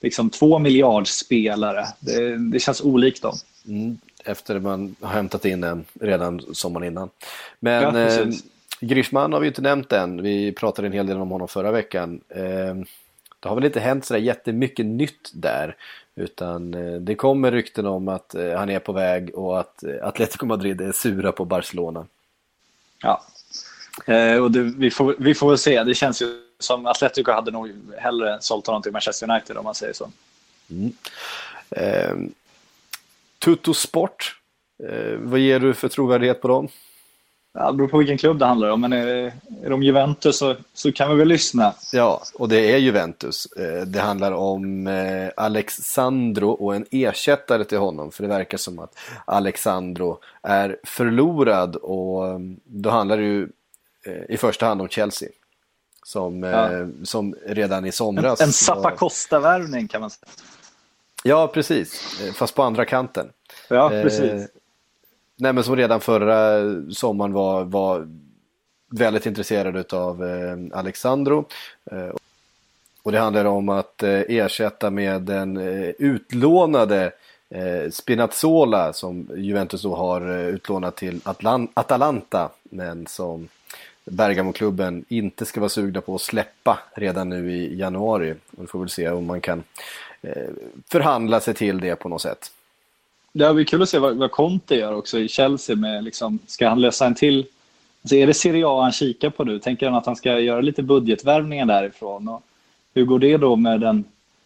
[0.00, 1.86] liksom två miljardspelare.
[2.00, 3.34] Det, det känns olikt dem.
[3.68, 7.10] Mm, efter man har hämtat in en redan sommaren innan.
[7.60, 8.28] Men Ja, eh.
[8.80, 10.22] Grishman har vi inte nämnt än.
[10.22, 12.20] Vi pratade en hel del om honom förra veckan.
[12.28, 12.74] Eh,
[13.40, 15.76] det har väl inte hänt sådär jättemycket nytt där.
[16.14, 20.06] Utan eh, det kommer rykten om att eh, han är på väg och att eh,
[20.06, 22.06] Atletico Madrid är sura på Barcelona.
[23.02, 23.22] Ja.
[24.06, 25.84] Eh, och det, vi, får, vi får väl se.
[25.84, 29.74] Det känns ju som Atletico hade nog hellre sålt honom till Manchester United om man
[29.74, 30.10] säger så.
[31.70, 32.14] Eh,
[33.38, 34.36] Tutto Sport.
[34.88, 36.68] Eh, vad ger du för trovärdighet på dem?
[37.52, 38.80] Ja, det beror på vilken klubb det handlar om.
[38.80, 41.74] Men är, är de Juventus så, så kan vi väl lyssna.
[41.92, 43.46] Ja, och det är Juventus.
[43.46, 48.12] Eh, Det handlar om eh, Alexandro och en ersättare till honom.
[48.12, 53.48] För det verkar som att Alexandro är förlorad och eh, då handlar det ju
[54.28, 55.28] i första hand om Chelsea.
[56.02, 56.86] Som, eh, Ja.
[57.04, 60.28] som redan i En, somras en var- Zappa Costa-värvning kan man säga.
[61.24, 62.20] Ja, precis.
[62.22, 63.28] Eh, Fast på andra kanten.
[63.68, 64.48] Ja, Eh, precis.
[65.36, 66.60] Nej, men som redan förra
[66.92, 68.08] sommaren var, var
[68.90, 71.44] väldigt intresserad av eh, Alexandro.
[71.90, 72.10] Eh,
[73.02, 77.12] och det handlar om att eh, ersätta med den eh, utlånade
[77.50, 82.50] eh, Spinazzola som Juventus då har eh, utlånat till Atlan- Atalanta.
[82.62, 83.48] Men som
[84.10, 88.34] Bergamo-klubben inte ska vara sugna på att släppa redan nu i januari.
[88.56, 89.62] Och vi får väl se om man kan
[90.22, 90.48] eh,
[90.88, 92.52] förhandla sig till det på något sätt.
[93.32, 95.76] Det blir kul att se vad, vad Conte gör också i Chelsea.
[95.76, 97.46] Med liksom, ska han lösa en till?
[98.02, 99.58] Alltså är det Serie A han kikar på nu?
[99.58, 102.28] Tänker han att han ska göra lite budgetvärvningar därifrån?
[102.28, 102.42] Och
[102.94, 104.04] hur går det då med den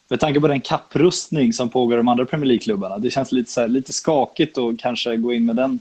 [0.08, 2.98] med tanke på den kapprustning som pågår i de andra Premier League-klubbarna.
[2.98, 5.78] Det känns lite, så här, lite skakigt att kanske gå in med den,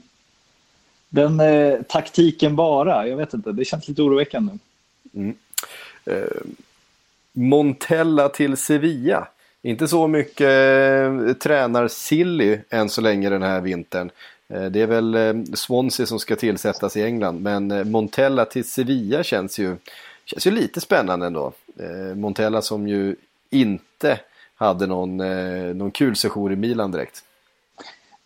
[1.14, 3.08] den eh, taktiken bara.
[3.08, 4.52] Jag vet inte, det känns lite oroväckande.
[5.14, 5.34] Mm.
[6.04, 6.24] Eh,
[7.32, 9.28] Montella till Sevilla.
[9.62, 14.10] Inte så mycket eh, tränar-silly än så länge den här vintern.
[14.48, 17.42] Eh, det är väl eh, Swansea som ska tillsättas i England.
[17.42, 19.76] Men eh, Montella till Sevilla känns ju,
[20.24, 21.52] känns ju lite spännande ändå.
[21.78, 23.16] Eh, Montella som ju
[23.50, 24.20] inte
[24.54, 27.24] hade någon, eh, någon kul session i Milan direkt.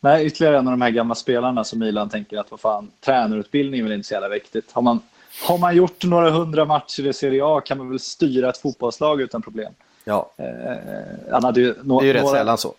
[0.00, 3.80] Nej, ytterligare en av de här gamla spelarna som Milan tänker att vad fan, tränarutbildning
[3.80, 4.72] är väl inte så jävla viktigt.
[4.72, 5.00] Har man,
[5.48, 9.20] har man gjort några hundra matcher i Serie A kan man väl styra ett fotbollslag
[9.20, 9.72] utan problem.
[10.04, 12.74] Ja, Eh, han hade ju nå- det är ju rätt några, sällan så.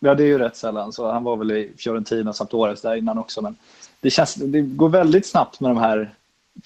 [0.00, 0.92] Ja, det är ju rätt sällan.
[0.92, 3.42] Så han var väl i Fiorentina samt Åres där innan också.
[3.42, 3.56] Men
[4.00, 6.14] det, känns, det går väldigt snabbt med de här...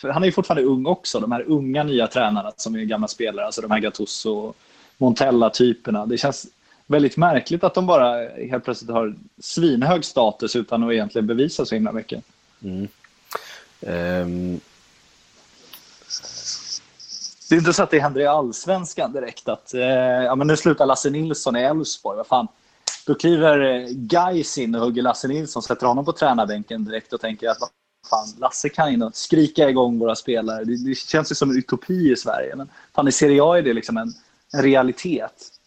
[0.03, 1.21] Han är ju fortfarande ung också.
[1.21, 3.47] De här unga nya tränarna som är gamla spelare.
[3.47, 4.57] Alltså de här Gattuso och
[4.99, 6.07] Montella-typerna.
[6.07, 6.47] Det känns
[6.91, 11.75] väldigt märkligt att de bara helt plötsligt har svinhög status utan att egentligen bevisa så
[11.75, 12.25] himla mycket.
[13.81, 14.61] Ehm,
[17.49, 19.81] Det är inte så att det händer i allsvenskan direkt att eh,
[20.25, 22.17] ja, men nu slutar Lasse Nilsson i Elfsborg.
[22.17, 22.49] Vad fan?
[23.07, 27.21] Då kliver eh, Gais in och hugger Lasse Nilsson, sätter honom på tränarbänken direkt och
[27.21, 27.71] tänker att vad
[28.11, 30.65] fan, Lasse kan in och skrika igång våra spelare.
[30.65, 32.57] Det, det känns ju som en utopi i Sverige.
[32.57, 34.13] Men fan, i Serie A är det liksom en,
[34.53, 35.60] en realitet.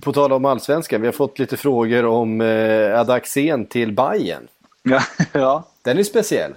[0.00, 4.48] På tal om allsvenskan, vi har fått lite frågor om eh, Adaxén till Bayern.
[4.82, 5.00] Ja,
[5.32, 5.64] ja.
[5.82, 6.52] Den är speciell.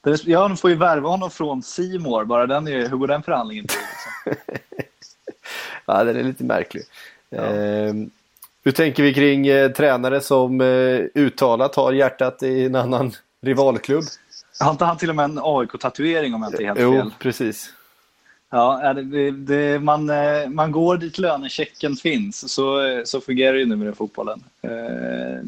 [0.00, 2.24] Den är- ja, de får ju värva honom från Simor.
[2.24, 3.78] Bara den är, hur går den förhandlingen till?
[4.26, 4.54] Liksom?
[5.86, 6.82] Ja, den är lite märklig.
[7.30, 8.10] Ehm,
[8.64, 14.04] hur tänker vi kring eh, tränare som eh, uttalat har hjärtat i en annan rivalklubb?
[14.60, 17.10] Har inte han till och med en AIK-tatuering om jag inte är helt Jo, fel?
[17.18, 17.70] precis.
[18.54, 22.52] Ja, det, det, man, eh, man går dit lönechecken finns.
[22.52, 24.44] Så, eh, så fungerar det ju nu med fotbollen.
[24.62, 25.40] Eh,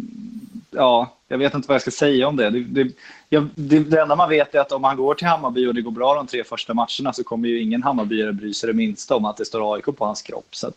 [0.71, 2.51] ja, jag vet inte vad jag ska säga om det.
[2.51, 2.85] Det,
[3.29, 4.01] det, det.
[4.01, 6.27] enda man vet är att om han går till Hammarby och det går bra de
[6.27, 9.45] tre första matcherna så kommer ju ingen Hammarbyare bry sig det minsta om att det
[9.45, 10.49] står AIK på hans kropp.
[10.51, 10.73] Så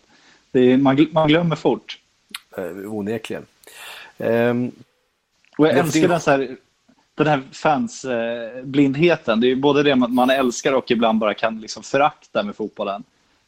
[0.79, 1.99] man, man glömmer fort.
[2.57, 3.45] Eh, onekligen.
[4.17, 4.71] Ehm,
[5.57, 6.57] Och jag älskar den, så här,
[7.23, 9.39] den här fansblindheten.
[9.39, 12.55] Det är ju både det man man älskar och ibland bara kan liksom förakta med
[12.55, 13.03] fotbollen.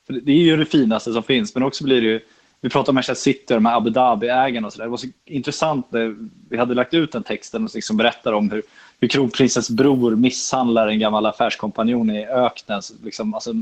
[0.08, 2.19] För det- det är ju det finaste som finns, men också blir det ju...
[2.62, 4.86] Vi pratar om Manchester City och de här Abu Dhabi-ägarna och så där.
[4.86, 6.15] Det var så intressant när
[6.49, 8.62] vi hade lagt ut den texten och liksom berättar om hur,
[8.99, 12.82] hur kronprinsens bror misshandlar en gammal affärskompanjon i öknen.
[12.82, 13.53] Så Liksom, alltså,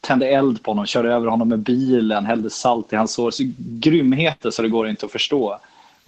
[0.00, 3.30] tände eld på honom, körde över honom med bilen, hällde salt i hans sår.
[3.30, 5.58] Så grymheter så det går inte att förstå.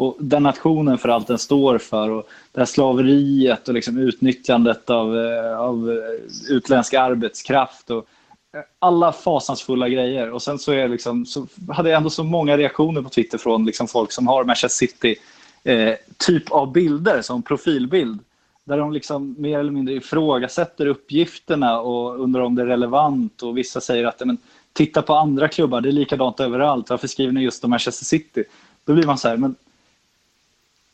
[0.00, 4.90] Och den nationen för allt den står för och det här slaveriet och liksom utnyttjandet
[4.90, 7.90] av, eh, av eh, utländsk arbetskraft.
[7.90, 8.06] Och
[8.54, 10.30] eh, alla fasansfulla grejer.
[10.30, 13.64] Och sen så, är liksom, så hade jag ändå så många reaktioner på Twitter från
[13.64, 15.16] liksom folk som har Manchester City
[15.64, 15.94] eh,
[16.26, 18.18] typ av bilder som profilbild.
[18.64, 23.42] Där de liksom mer eller mindre ifrågasätter uppgifterna och undrar om det är relevant.
[23.42, 24.38] Och vissa säger att men,
[24.72, 26.90] titta på andra klubbar, det är likadant överallt.
[26.90, 28.44] Varför skriver ni just om Manchester City?
[28.84, 29.54] Då blir man så här, men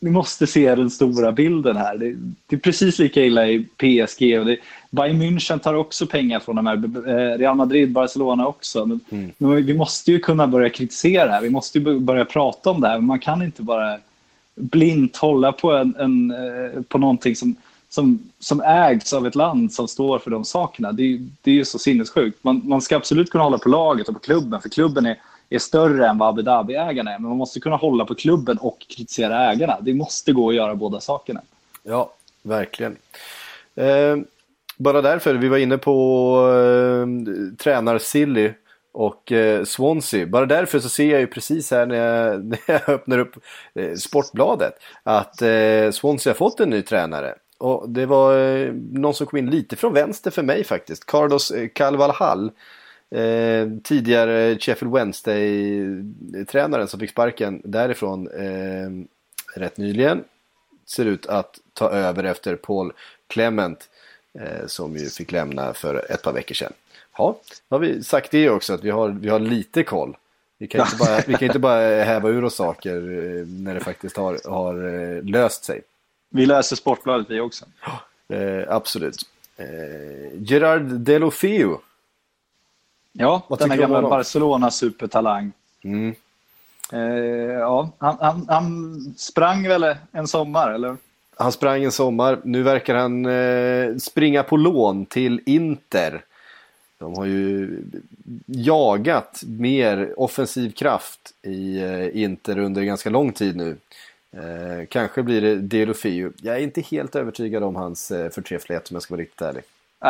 [0.00, 1.96] ni måste se den stora bilden här.
[1.98, 2.14] Det,
[2.46, 4.38] det, är precis lika illa i PSG.
[4.38, 4.56] Och det,
[4.90, 6.76] Bayern München tar också pengar från de här.
[7.08, 8.86] eh, Real Madrid, Barcelona också.
[8.86, 9.30] Men, Mm.
[9.38, 11.40] men vi måste ju kunna börja kritisera det här.
[11.42, 13.00] Vi måste ju börja prata om det här.
[13.00, 13.98] Man kan inte bara
[14.54, 17.54] blint hålla på, en, en, eh, på någonting som,
[17.88, 20.92] som, som ägs av ett land som står för de sakerna.
[20.92, 22.44] Det, är- det är ju så sinnessjukt.
[22.44, 25.16] Man, man ska absolut kunna hålla på laget och på klubben, för klubben är,
[25.50, 27.18] är större än vad Abu Dhabi-ägarna är.
[27.18, 29.78] Men man måste kunna hålla på klubben och kritisera ägarna.
[29.80, 31.40] Det måste gå att göra båda sakerna.
[31.82, 32.96] Ja, verkligen.
[33.74, 34.16] Eh,
[34.76, 37.06] bara därför, vi var inne på eh,
[37.56, 38.52] tränar-Silly
[38.92, 40.26] och eh, Swansea.
[40.26, 43.36] Bara därför så ser jag ju precis här när jag, när jag öppnar upp
[43.74, 47.34] eh, Sportbladet att eh, Swansea har fått en ny tränare.
[47.58, 51.06] Och det var eh, någon som kom in lite från vänster för mig faktiskt.
[51.06, 51.68] Carlos eh,
[53.10, 58.90] Eh, tidigare Sheffield Wednesday-tränaren som fick sparken därifrån eh,
[59.60, 60.24] rätt nyligen
[60.86, 62.92] ser ut att ta över efter Paul
[63.26, 63.88] Clement
[64.38, 66.72] eh, som ju fick lämna för ett par veckor sedan.
[67.18, 70.16] Ja, då har vi sagt det också att vi har, vi har lite koll.
[70.58, 73.80] Vi kan, inte bara, vi kan inte bara häva ur oss saker eh, när det
[73.80, 75.82] faktiskt har, har eh, löst sig.
[76.30, 77.64] Vi läser Sportbladet vi också.
[78.28, 79.22] Eh, absolut.
[79.56, 79.66] Eh,
[80.38, 81.76] Gerard Delofeu.
[83.18, 84.02] Ja, Vad om gamla?
[84.02, 85.52] Barcelona-supertalang.
[85.84, 86.14] Mm.
[86.92, 87.00] Eh,
[87.52, 90.96] ja, han, han, han sprang väl en sommar, eller?
[91.36, 92.38] Han sprang en sommar.
[92.44, 96.24] Nu verkar han eh, springa på lån till Inter.
[96.98, 97.82] De har ju
[98.46, 103.76] jagat mer offensiv kraft i eh, Inter under ganska lång tid nu.
[104.32, 106.32] Eh, kanske blir det Delofeu.
[106.42, 109.62] Jag är inte helt övertygad om hans eh, förträfflighet om jag ska vara riktigt ärlig.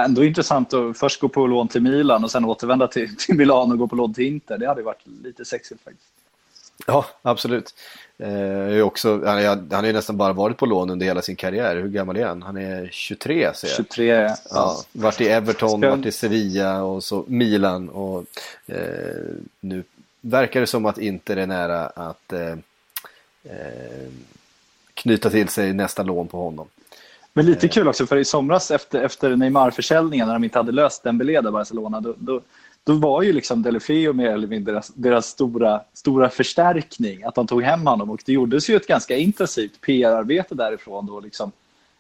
[0.05, 3.73] Ändå intressant att först gå på lån till Milan och sen återvända till, till Milano
[3.73, 4.59] och gå på lån till Inter.
[4.59, 6.09] Det hade varit lite sexigt faktiskt.
[6.87, 7.75] Ja, absolut.
[8.19, 11.37] Eh, också, han, är, han har ju nästan bara varit på lån under hela sin
[11.37, 11.77] karriär.
[11.77, 12.43] Hur gammal är han?
[12.43, 13.77] Han är 23 ser jag.
[13.77, 14.77] 23, Ja, ja.
[14.93, 17.89] varit i Everton, Ska- varit i Sevilla och så Milan.
[17.89, 18.25] Och,
[18.67, 18.77] eh,
[19.61, 19.85] nu
[20.21, 22.53] verkar det som att Inter är nära att eh,
[23.45, 24.09] eh,
[24.95, 26.67] knyta till sig nästa lån på honom.
[27.37, 31.03] Men lite kul också, för i somras efter, efter Neymar-försäljningen när de inte hade löst
[31.03, 32.41] Dembélé där Barcelona, då, då,
[32.85, 37.47] då var ju liksom Delefeo mer eller mindre deras, deras stora, stora förstärkning, att de
[37.47, 38.11] tog hem honom.
[38.11, 41.53] Och det gjordes ju ett ganska intensivt PR-arbete därifrån då, liksom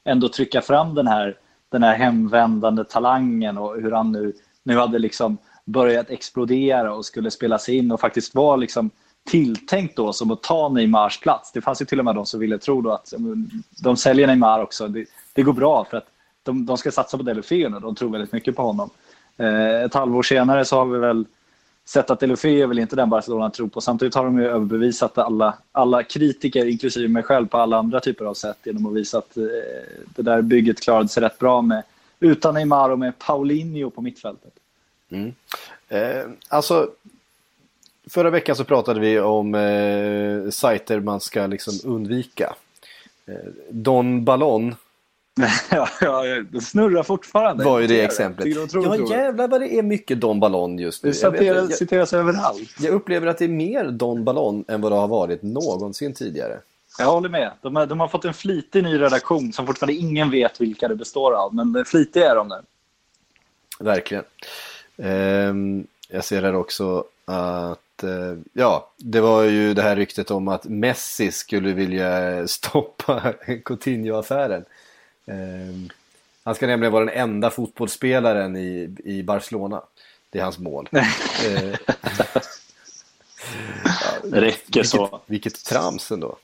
[0.04, 1.36] ändå trycka fram den här,
[1.68, 7.30] den här hemvändande talangen och hur han nu, nu hade liksom börjat explodera och skulle
[7.30, 8.90] spelas in och faktiskt var liksom
[9.26, 11.52] tilltänkt då som att ta Neymars plats.
[11.52, 13.12] Det fanns ju till och med de som ville tro då att
[13.82, 14.88] de säljer Neymar också.
[14.88, 16.06] Det, det går bra för att
[16.42, 17.80] de, de ska satsa på Delofeo nu.
[17.80, 18.90] De tror väldigt mycket på honom.
[19.36, 21.24] Eh, ett halvår senare så har vi väl
[21.84, 23.80] sett att Delofeo är väl inte den Barcelona tror på.
[23.80, 28.24] Samtidigt har de ju överbevisat alla, alla kritiker, inklusive mig själv, på alla andra typer
[28.24, 29.44] av sätt genom att visa att eh,
[30.06, 31.82] det där bygget klarade sig rätt bra med
[32.20, 34.52] utan Neymar och med Paulinho på mittfältet.
[35.10, 35.34] Mm.
[35.88, 36.90] Eh, alltså,
[38.10, 42.54] förra veckan så pratade vi om eh, sajter man ska liksom undvika.
[43.26, 43.34] Eh,
[43.70, 44.74] Don Ballon
[45.70, 47.64] ja, ja, det snurrar fortfarande.
[47.64, 48.46] var ju det exemplet.
[48.72, 51.10] Ja jävlar vad det är mycket Don Ballon just nu.
[51.10, 52.70] Det citeras, jag, citeras överallt.
[52.80, 56.60] jag upplever att det är mer Don Ballon än vad det har varit någonsin tidigare.
[56.98, 57.52] Jag håller med.
[57.62, 60.96] De har, de har fått en flitig ny redaktion som fortfarande ingen vet vilka det
[60.96, 61.54] består av.
[61.54, 62.62] Men flitiga är de nu.
[63.80, 64.24] Verkligen.
[64.96, 70.48] Ehm, jag ser här också att, eh, ja, det var ju det här ryktet om
[70.48, 73.32] att Messi skulle vilja stoppa
[73.64, 74.64] Coutinho-affären.
[75.26, 75.88] Ehm,
[76.44, 79.82] han ska nämligen vara den enda fotbollsspelaren i, i Barcelona.
[80.30, 80.88] Det är hans mål.
[80.92, 81.74] Ehm,
[84.22, 85.02] Det räcker så.
[85.02, 86.36] vilket, vilket trams ändå.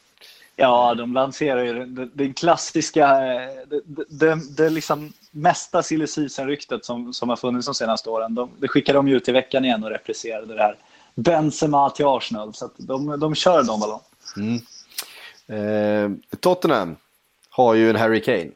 [0.57, 6.85] Ja, de lanserar ju den, den klassiska, eh, det, det, det, liksom mesta silly season-ryktet
[6.85, 8.35] som, som har funnits de senaste åren.
[8.35, 10.77] De, det skickade de ju ut i veckan igen och repriserade det här.
[11.15, 14.01] Benzema till Arsenal, så de, de kör de ballong.
[15.47, 16.11] Eh,
[16.41, 16.97] Tottenham
[17.51, 18.51] har ju en Harry Kane.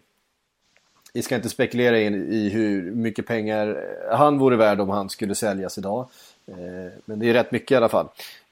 [1.15, 5.35] Vi ska inte spekulera in i hur mycket pengar han vore värd om han skulle
[5.35, 6.09] säljas idag.
[6.47, 8.09] Eh, men det är rätt mycket i alla fall.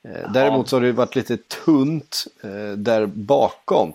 [0.09, 3.93] Eh, däremot så har det varit lite tunt eh, där bakom.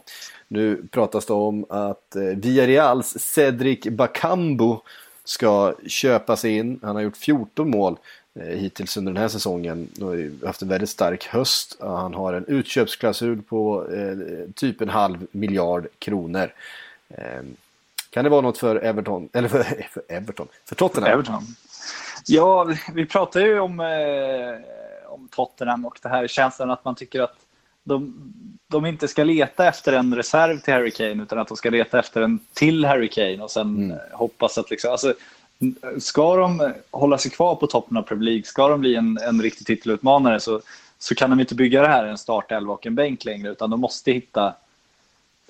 [0.47, 4.75] Nu pratas det om att eh, Villarreals Cedric Bakambu
[5.23, 6.79] ska köpa sig in.
[6.83, 7.97] Han har gjort 14 mål
[8.45, 9.89] hittills under den här säsongen.
[9.99, 11.77] Han har haft en väldigt stark höst.
[11.79, 14.17] Han har en utköpsklausul på eh,
[14.55, 16.53] typ en halv miljard kronor.
[17.09, 17.41] Eh,
[18.09, 19.29] kan det vara något för Everton?
[19.33, 20.47] Eller för, för Everton?
[20.65, 21.11] För Tottenham?
[21.13, 21.43] Everton.
[22.27, 27.21] Ja, vi pratar ju om, eh, om Tottenham och det här känslan att man tycker
[27.21, 27.35] att
[27.83, 28.13] de,
[28.67, 31.99] de inte ska leta efter en reserv till Harry Kane utan att de ska leta
[31.99, 33.91] efter en till Harry Kane och sen Mm.
[33.91, 35.13] eh, hoppas att liksom, alltså,
[35.99, 39.41] ska de hålla sig kvar på toppen av Premier League, ska de bli en, en
[39.41, 40.61] riktig titelutmanare så,
[40.99, 43.79] så kan de inte bygga det här en startelva och en bänk längre utan de
[43.79, 44.55] måste hitta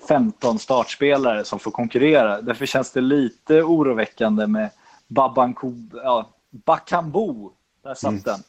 [0.08, 2.40] 15 startspelare som får konkurrera.
[2.40, 4.70] Därför känns det lite oroväckande med
[5.06, 7.48] Babanko, ja, Bakambu.
[7.82, 8.42] Där satt den.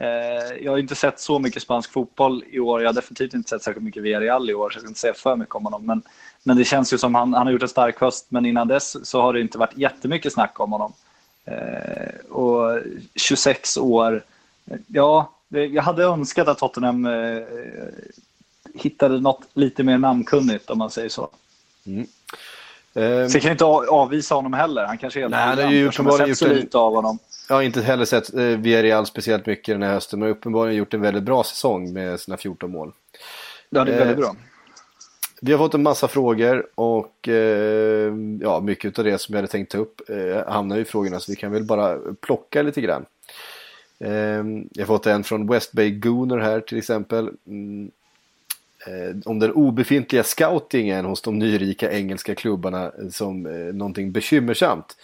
[0.00, 2.80] Eh, jag har inte sett så mycket spansk fotboll i år.
[2.82, 5.14] Jag har definitivt inte sett särskilt mycket Villarreal i år, så jag ska inte säga
[5.14, 5.86] för mycket om honom.
[5.86, 6.02] Men,
[6.42, 9.08] men det känns ju som han, han har gjort en stark höst, men innan dess
[9.08, 10.92] så har det inte varit jättemycket snack om honom.
[11.44, 12.78] Eh, och
[13.14, 14.24] 26 år.
[14.86, 17.42] Ja, jag hade önskat att Tottenham eh,
[18.74, 21.22] hittade något lite mer namnkunnigt om man säger så.
[22.94, 24.84] Eh, Så jag kan inte avvisa honom heller.
[24.84, 27.18] Han kanske är Nej, han har ju uppenbarligen så gjort en- lite av honom.
[27.48, 30.94] Jag har inte heller sett eh, Villarreal speciellt mycket den här hösten, men uppenbarligen gjort
[30.94, 32.92] en väldigt bra säsong med sina 14 mål.
[33.70, 34.36] Ja, det är Eh, väldigt bra.
[35.46, 39.48] Vi har fått en massa frågor och eh, ja, mycket av det som jag hade
[39.48, 43.06] tänkt ta upp eh, hamnar i frågorna så vi kan väl bara plocka lite grann.
[43.98, 44.12] Eh,
[44.72, 47.30] jag har fått en från West Bay Gooner här till exempel.
[47.46, 47.90] Mm,
[48.86, 54.96] eh, om den obefintliga scoutingen hos de nyrika engelska klubbarna eh, som eh, någonting bekymmersamt.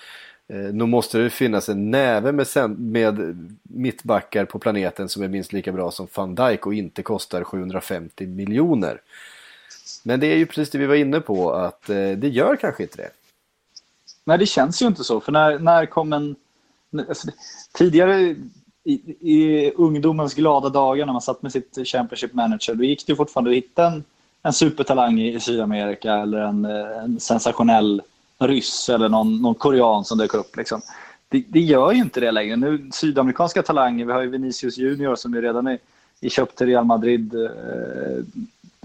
[0.49, 2.47] Eh, nog måste det finnas en näve med,
[2.79, 7.45] med mittbackar på planeten som är minst lika bra som van Dijk och inte kostar
[7.45, 9.01] 750 miljoner.
[10.03, 12.83] Men det är ju precis det vi var inne på att eh, det gör kanske
[12.83, 13.11] inte det.
[14.25, 15.21] Nej, det känns ju inte så.
[15.21, 16.37] För när, när kom en...
[17.09, 17.29] Alltså,
[17.73, 18.37] tidigare
[18.85, 23.13] i, i ungdomens glada dagar när man satt med sitt Championship Manager, då gick det
[23.13, 24.05] ju fortfarande att hitta en,
[24.43, 28.03] en supertalang i, i Sydamerika eller en, eh, en sensationell
[28.39, 30.57] ryss eller någon, någon korean som dök upp.
[30.57, 30.81] Liksom.
[31.29, 32.57] Det, det gör ju inte det längre.
[32.57, 35.79] Nu, sydamerikanska talanger, vi har ju Vinicius Junior som ju redan är,
[36.21, 37.35] är köpt till Real Madrid.
[37.35, 38.25] Eh,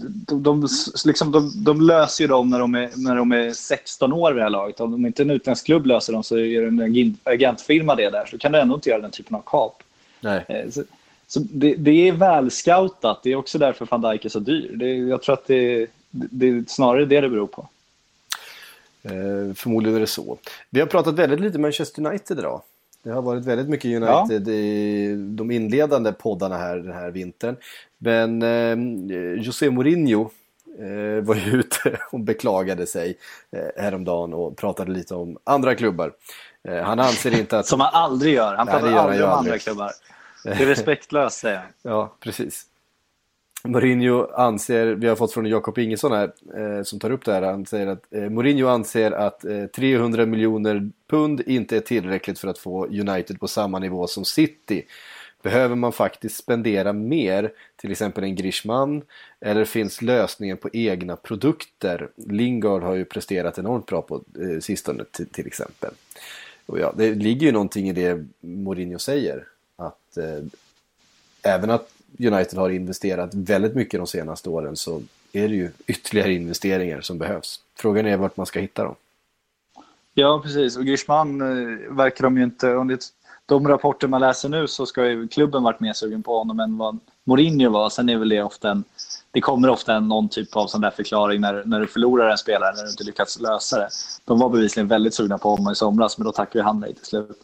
[0.02, 0.68] de, de,
[1.06, 4.38] liksom, de, de löser ju dem när de, är, när de är 16 år vid
[4.40, 4.80] det här laget.
[4.80, 8.26] Om inte en utländsk klubb löser dem så är det en agent- agentfirma det där.
[8.26, 9.84] Så kan du ändå inte göra den typen av kap.
[10.22, 10.46] Nej.
[10.48, 10.84] Eh, Så,
[11.28, 13.20] så det, det är välscoutat.
[13.24, 14.72] Det är också därför van Dijk är så dyr.
[14.76, 17.68] Det, jag tror att det, det är snarare det det beror på.
[19.04, 20.38] Eh, förmodligen är det så.
[20.70, 22.62] Vi har pratat väldigt lite Manchester United idag.
[23.06, 27.56] Det har varit väldigt mycket United i de inledande poddarna här den här vintern.
[27.98, 30.30] Men eh, José Mourinho
[30.80, 33.18] eh, var ju ute och beklagade sig
[33.52, 36.14] eh, häromdagen och pratade lite om andra klubbar.
[36.64, 37.66] Eh, han anser inte att...
[37.68, 38.56] Som han aldrig gör.
[38.56, 39.52] Han Nej, pratar han aldrig om aldrig.
[39.54, 39.92] andra klubbar.
[40.44, 41.66] Det är respektlöst säger han.
[41.92, 42.66] Ja, precis.
[43.68, 47.42] Mourinho anser, vi har fått från Jakob Ingesson här eh, som tar upp det här,
[47.42, 52.48] han säger att eh, Mourinho anser att eh, 300 miljoner pund inte är tillräckligt för
[52.48, 54.86] att få United på samma nivå som City.
[55.42, 59.02] Behöver man faktiskt spendera mer, till exempel en Grishman,
[59.40, 62.10] eller finns lösningen på egna produkter?
[62.16, 65.92] Lingard har ju presterat enormt bra på eh, sistone till, till exempel.
[66.66, 69.44] Och ja, det ligger ju någonting i det Mourinho säger,
[69.76, 70.46] att eh,
[71.44, 75.02] även att United har investerat väldigt mycket de senaste åren så
[75.34, 77.60] är det ju ytterligare investeringar som behövs.
[77.76, 78.96] Frågan är vart man ska hitta dem.
[80.14, 80.78] Ja, precis.
[80.78, 82.70] Och Griezmann eh, verkar de ju inte...
[82.70, 83.10] Enligt
[83.46, 86.78] de rapporter man läser nu så ska ju klubben varit mer sugen på honom än
[86.78, 87.90] vad Mourinho var.
[87.90, 88.84] Sen är väl det ofta en...
[89.32, 92.38] Det kommer ofta en, någon typ av sån där förklaring när, när du förlorar en
[92.38, 93.90] spelare, när du inte lyckats lösa det.
[94.26, 96.94] De var bevisligen väldigt sugna på honom i somras, men då tackade ju han nej
[96.94, 97.42] till slut.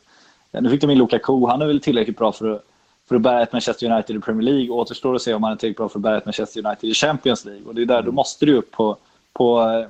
[0.52, 1.46] Nu fick de in Lukaku.
[1.48, 2.66] Han är väl tillräckligt bra för att,
[3.12, 4.70] för att bära ett Manchester United i Premier League.
[4.70, 6.94] Återstår att se om han är tillräckligt bra för att bära ett Manchester United i
[6.94, 7.64] Champions League.
[7.68, 8.98] Och det är där, då måste du upp på,
[9.34, 9.88] på eh,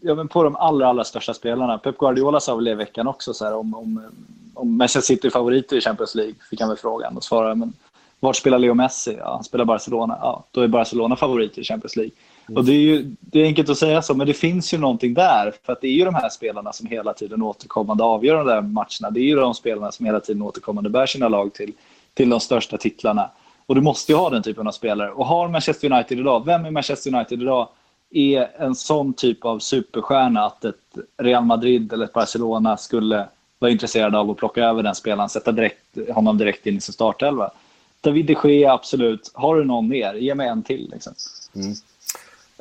[0.00, 1.78] ja, men på de allra, allra största spelarna.
[1.78, 4.02] Pep Guardiola sa väl det i veckan också, så här, om, om,
[4.54, 7.16] om Manchester City är favoriter i Champions League, fick han väl frågan.
[7.16, 7.72] Och svarade men
[8.20, 9.16] vart spelar Leo Messi?
[9.18, 10.18] Ja, han spelar Barcelona.
[10.20, 12.12] Ja, då är Barcelona favoriter i Champions League.
[12.56, 15.14] Och det är ju det är enkelt att säga så, men det finns ju någonting
[15.14, 15.54] där.
[15.62, 18.62] För att det är ju de här spelarna som hela tiden återkommande avgör de där
[18.62, 19.10] matcherna.
[19.10, 21.72] Det är ju de spelarna som hela tiden återkommande bär sina lag till,
[22.14, 23.30] till de största titlarna.
[23.66, 25.10] Och du måste ju ha den typen av spelare.
[25.10, 27.68] Och har Manchester United idag, vem i Manchester United idag
[28.10, 30.76] är en sån typ av superstjärna att ett
[31.22, 33.28] Real Madrid eller ett Barcelona skulle
[33.58, 36.92] vara intresserade av att plocka över den spelaren, sätta direkt, honom direkt in i sin
[36.92, 37.50] startelva.
[38.00, 39.30] David de Gea, absolut.
[39.34, 40.14] Har du någon mer?
[40.14, 40.90] Ge mig en till.
[40.92, 41.12] Liksom.
[41.54, 41.74] Mm.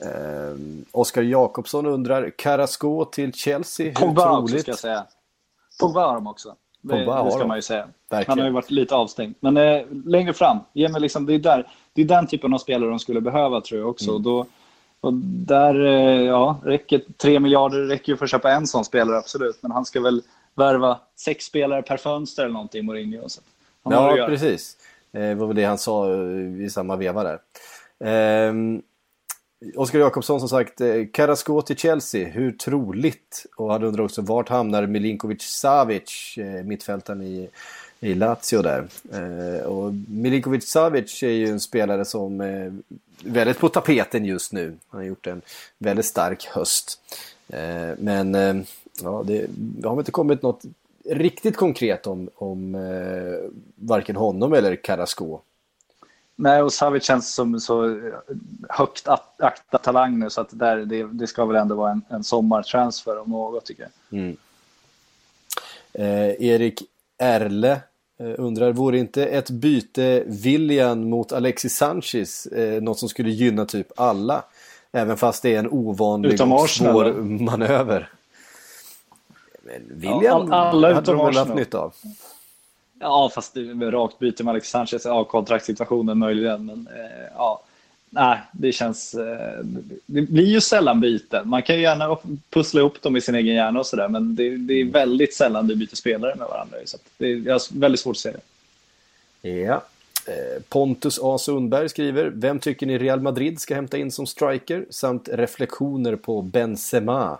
[0.01, 0.55] Eh,
[0.91, 4.61] Oskar Jakobsson undrar, Carrasco till Chelsea, hur Pogba också troligt?
[4.61, 5.05] ska jag säga.
[5.79, 6.55] Pogba har de också.
[6.81, 7.47] Det, Pogba har det ska de.
[7.47, 7.87] man ju säga.
[8.09, 8.29] Verkligen.
[8.29, 9.35] Han har ju varit lite avstängd.
[9.39, 12.57] Men eh, längre fram, ge mig liksom, det, är där, det är den typen av
[12.57, 14.09] spelare de skulle behöva tror jag också.
[14.09, 14.23] Mm.
[14.23, 14.45] Då,
[15.01, 19.17] och där, eh, ja, räcker 3 miljarder räcker ju för att köpa en sån spelare,
[19.17, 19.57] absolut.
[19.61, 20.21] Men han ska väl
[20.55, 23.29] värva sex spelare per fönster eller någonting, Mourinho.
[23.29, 23.41] Så
[23.83, 24.77] han Ja, precis.
[25.11, 27.39] Eh, Det var väl det han sa eh, i samma veva där.
[28.03, 28.81] Ehm,
[29.75, 33.45] Oskar Jakobsson som sagt, eh, Karasko Carrasco till Chelsea, hur troligt?
[33.55, 37.49] Och han undrar också vart hamnar Milinkovic Savic, eh, mittfältaren i,
[37.99, 38.87] i Lazio där.
[39.13, 42.73] Eh, och Milinkovic Savic är ju en spelare som är
[43.23, 44.77] väldigt på tapeten just nu.
[44.89, 45.41] Han har gjort en
[45.77, 47.01] väldigt stark höst.
[47.97, 48.33] Men
[49.03, 50.61] ja, det, det har inte kommit något
[51.05, 52.77] riktigt konkret om, om
[53.75, 55.39] varken honom eller Carrasco.
[56.41, 57.99] Nej, och Savic känns som så
[58.69, 62.01] högt at- aktad talang nu så att där, det, det ska väl ändå vara en,
[62.09, 64.35] en sommartransfer om något tycker jag.
[65.93, 66.83] Eh, Erik
[67.17, 67.71] Erle
[68.19, 73.65] eh, undrar, vore inte ett byte William mot Alexis Sanchez eh, något som skulle gynna
[73.65, 74.43] typ alla?
[74.91, 77.23] Även fast det är en ovanlig Utom och Arsenal, svår då?
[77.23, 78.09] manöver.
[79.63, 81.57] Men William Ja, all- alla hade de väl haft Arsenal.
[81.57, 81.93] nytta av.
[82.99, 87.61] Ja, fast det rakt byte med Alex Sanchez, ja, kontraktssituationen möjligen, men eh, ja.
[88.11, 89.13] Nej, det känns...
[89.13, 89.65] Eh,
[90.05, 91.49] det blir ju sällan byten.
[91.49, 92.17] Man kan ju gärna
[92.49, 95.67] pussla ihop dem i sin egen hjärna och sådär, men det, det är väldigt sällan
[95.67, 96.77] vi byter spelare med varandra.
[96.85, 99.49] Så att det är, jag har väldigt svårt att se det.
[99.49, 99.83] Ja.
[100.25, 101.37] Eh, Pontus A.
[101.37, 104.85] Sundberg skriver, vem tycker ni Real Madrid ska hämta in som striker?
[104.89, 107.37] Samt reflektioner på Benzema.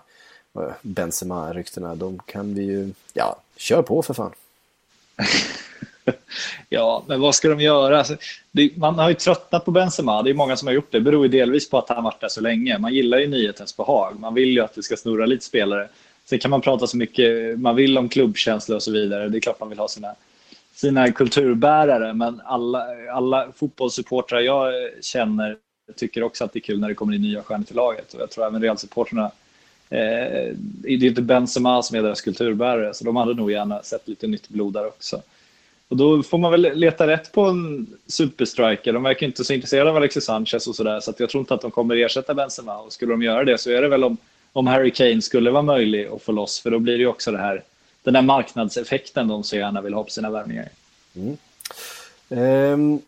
[0.82, 2.92] Benzema-ryktena, de kan vi ju...
[3.12, 4.32] Ja, kör på för fan.
[6.68, 7.98] Ja, men vad ska de göra?
[7.98, 8.16] Alltså,
[8.50, 10.22] det, man har ju tröttnat på Benzema.
[10.22, 10.98] Det är många som har gjort det.
[10.98, 12.78] Det beror ju delvis på att han varit där så länge.
[12.78, 14.20] Man gillar ju nyhetens behag.
[14.20, 15.88] Man vill ju att det ska snurra lite spelare.
[16.24, 19.28] Sen kan man prata så mycket man vill om klubbkänsla och så vidare.
[19.28, 20.14] Det är klart man vill ha sina,
[20.74, 22.14] sina kulturbärare.
[22.14, 25.56] Men alla, alla fotbollssupportrar jag känner
[25.96, 28.14] tycker också att det är kul när det kommer in nya stjärnor till laget.
[28.14, 29.30] Och jag tror även Real-supportrarna
[29.90, 34.08] Eh, det är inte Benzema som är deras kulturbärare, så de hade nog gärna sett
[34.08, 35.22] lite nytt blod där också.
[35.88, 38.92] Och då får man väl leta rätt på en superstriker.
[38.92, 41.54] De verkar inte så intresserade av Alexis Sanchez och sådär, så att jag tror inte
[41.54, 42.78] att de kommer ersätta Benzema.
[42.78, 44.16] Och skulle de göra det så är det väl om,
[44.52, 47.32] om Harry Kane skulle vara möjlig att få loss, för då blir det ju också
[47.32, 47.62] det här,
[48.02, 50.68] den där marknadseffekten de så gärna vill ha på sina värvningar.
[51.16, 51.36] Mm.
[52.28, 53.00] Ehm,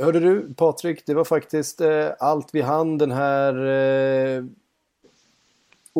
[0.00, 4.44] hörde du Patrik, det var faktiskt eh, allt vi hann den här eh,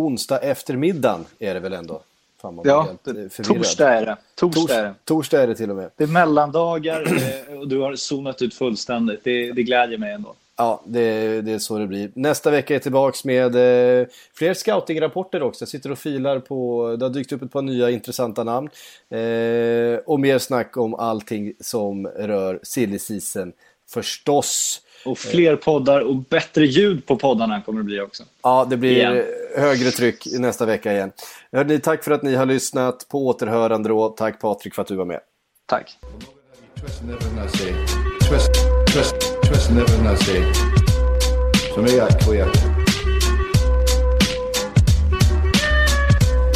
[0.06, 2.00] onsdag eftermiddagen är det väl ändå?
[2.40, 4.16] Fan, Ja, eh, torsdag är det.
[4.34, 4.88] Torsdag är det.
[4.88, 5.90] Tors, torsdag är det till och med.
[5.96, 7.04] Det är mellandagar
[7.60, 9.20] och du har zonat ut fullständigt.
[9.24, 10.34] Det, det glädjer mig ändå.
[10.56, 12.10] Ja, det, det är så det blir.
[12.14, 13.56] Nästa vecka är tillbaks med
[14.00, 15.62] eh, fler scoutingrapporter också.
[15.62, 18.68] Jag sitter och filar på, det har dykt upp ett par nya intressanta namn.
[19.10, 23.52] Eh, och mer snack om allting som rör silly season
[23.88, 24.80] förstås.
[25.04, 28.24] Och fler poddar och bättre ljud på poddarna kommer det bli också.
[28.42, 29.24] Ja, det blir Igen.
[29.56, 31.12] högre tryck nästa vecka igen.
[31.52, 33.06] Hörrni, tack för att ni har lyssnat.
[33.08, 34.08] På återhörande då.
[34.08, 35.20] Tack Patrik för att du var med.
[35.66, 35.98] Tack.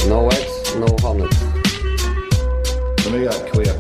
[0.09, 1.29] No eggs, no honey.
[3.05, 3.72] Så nu är jag clear.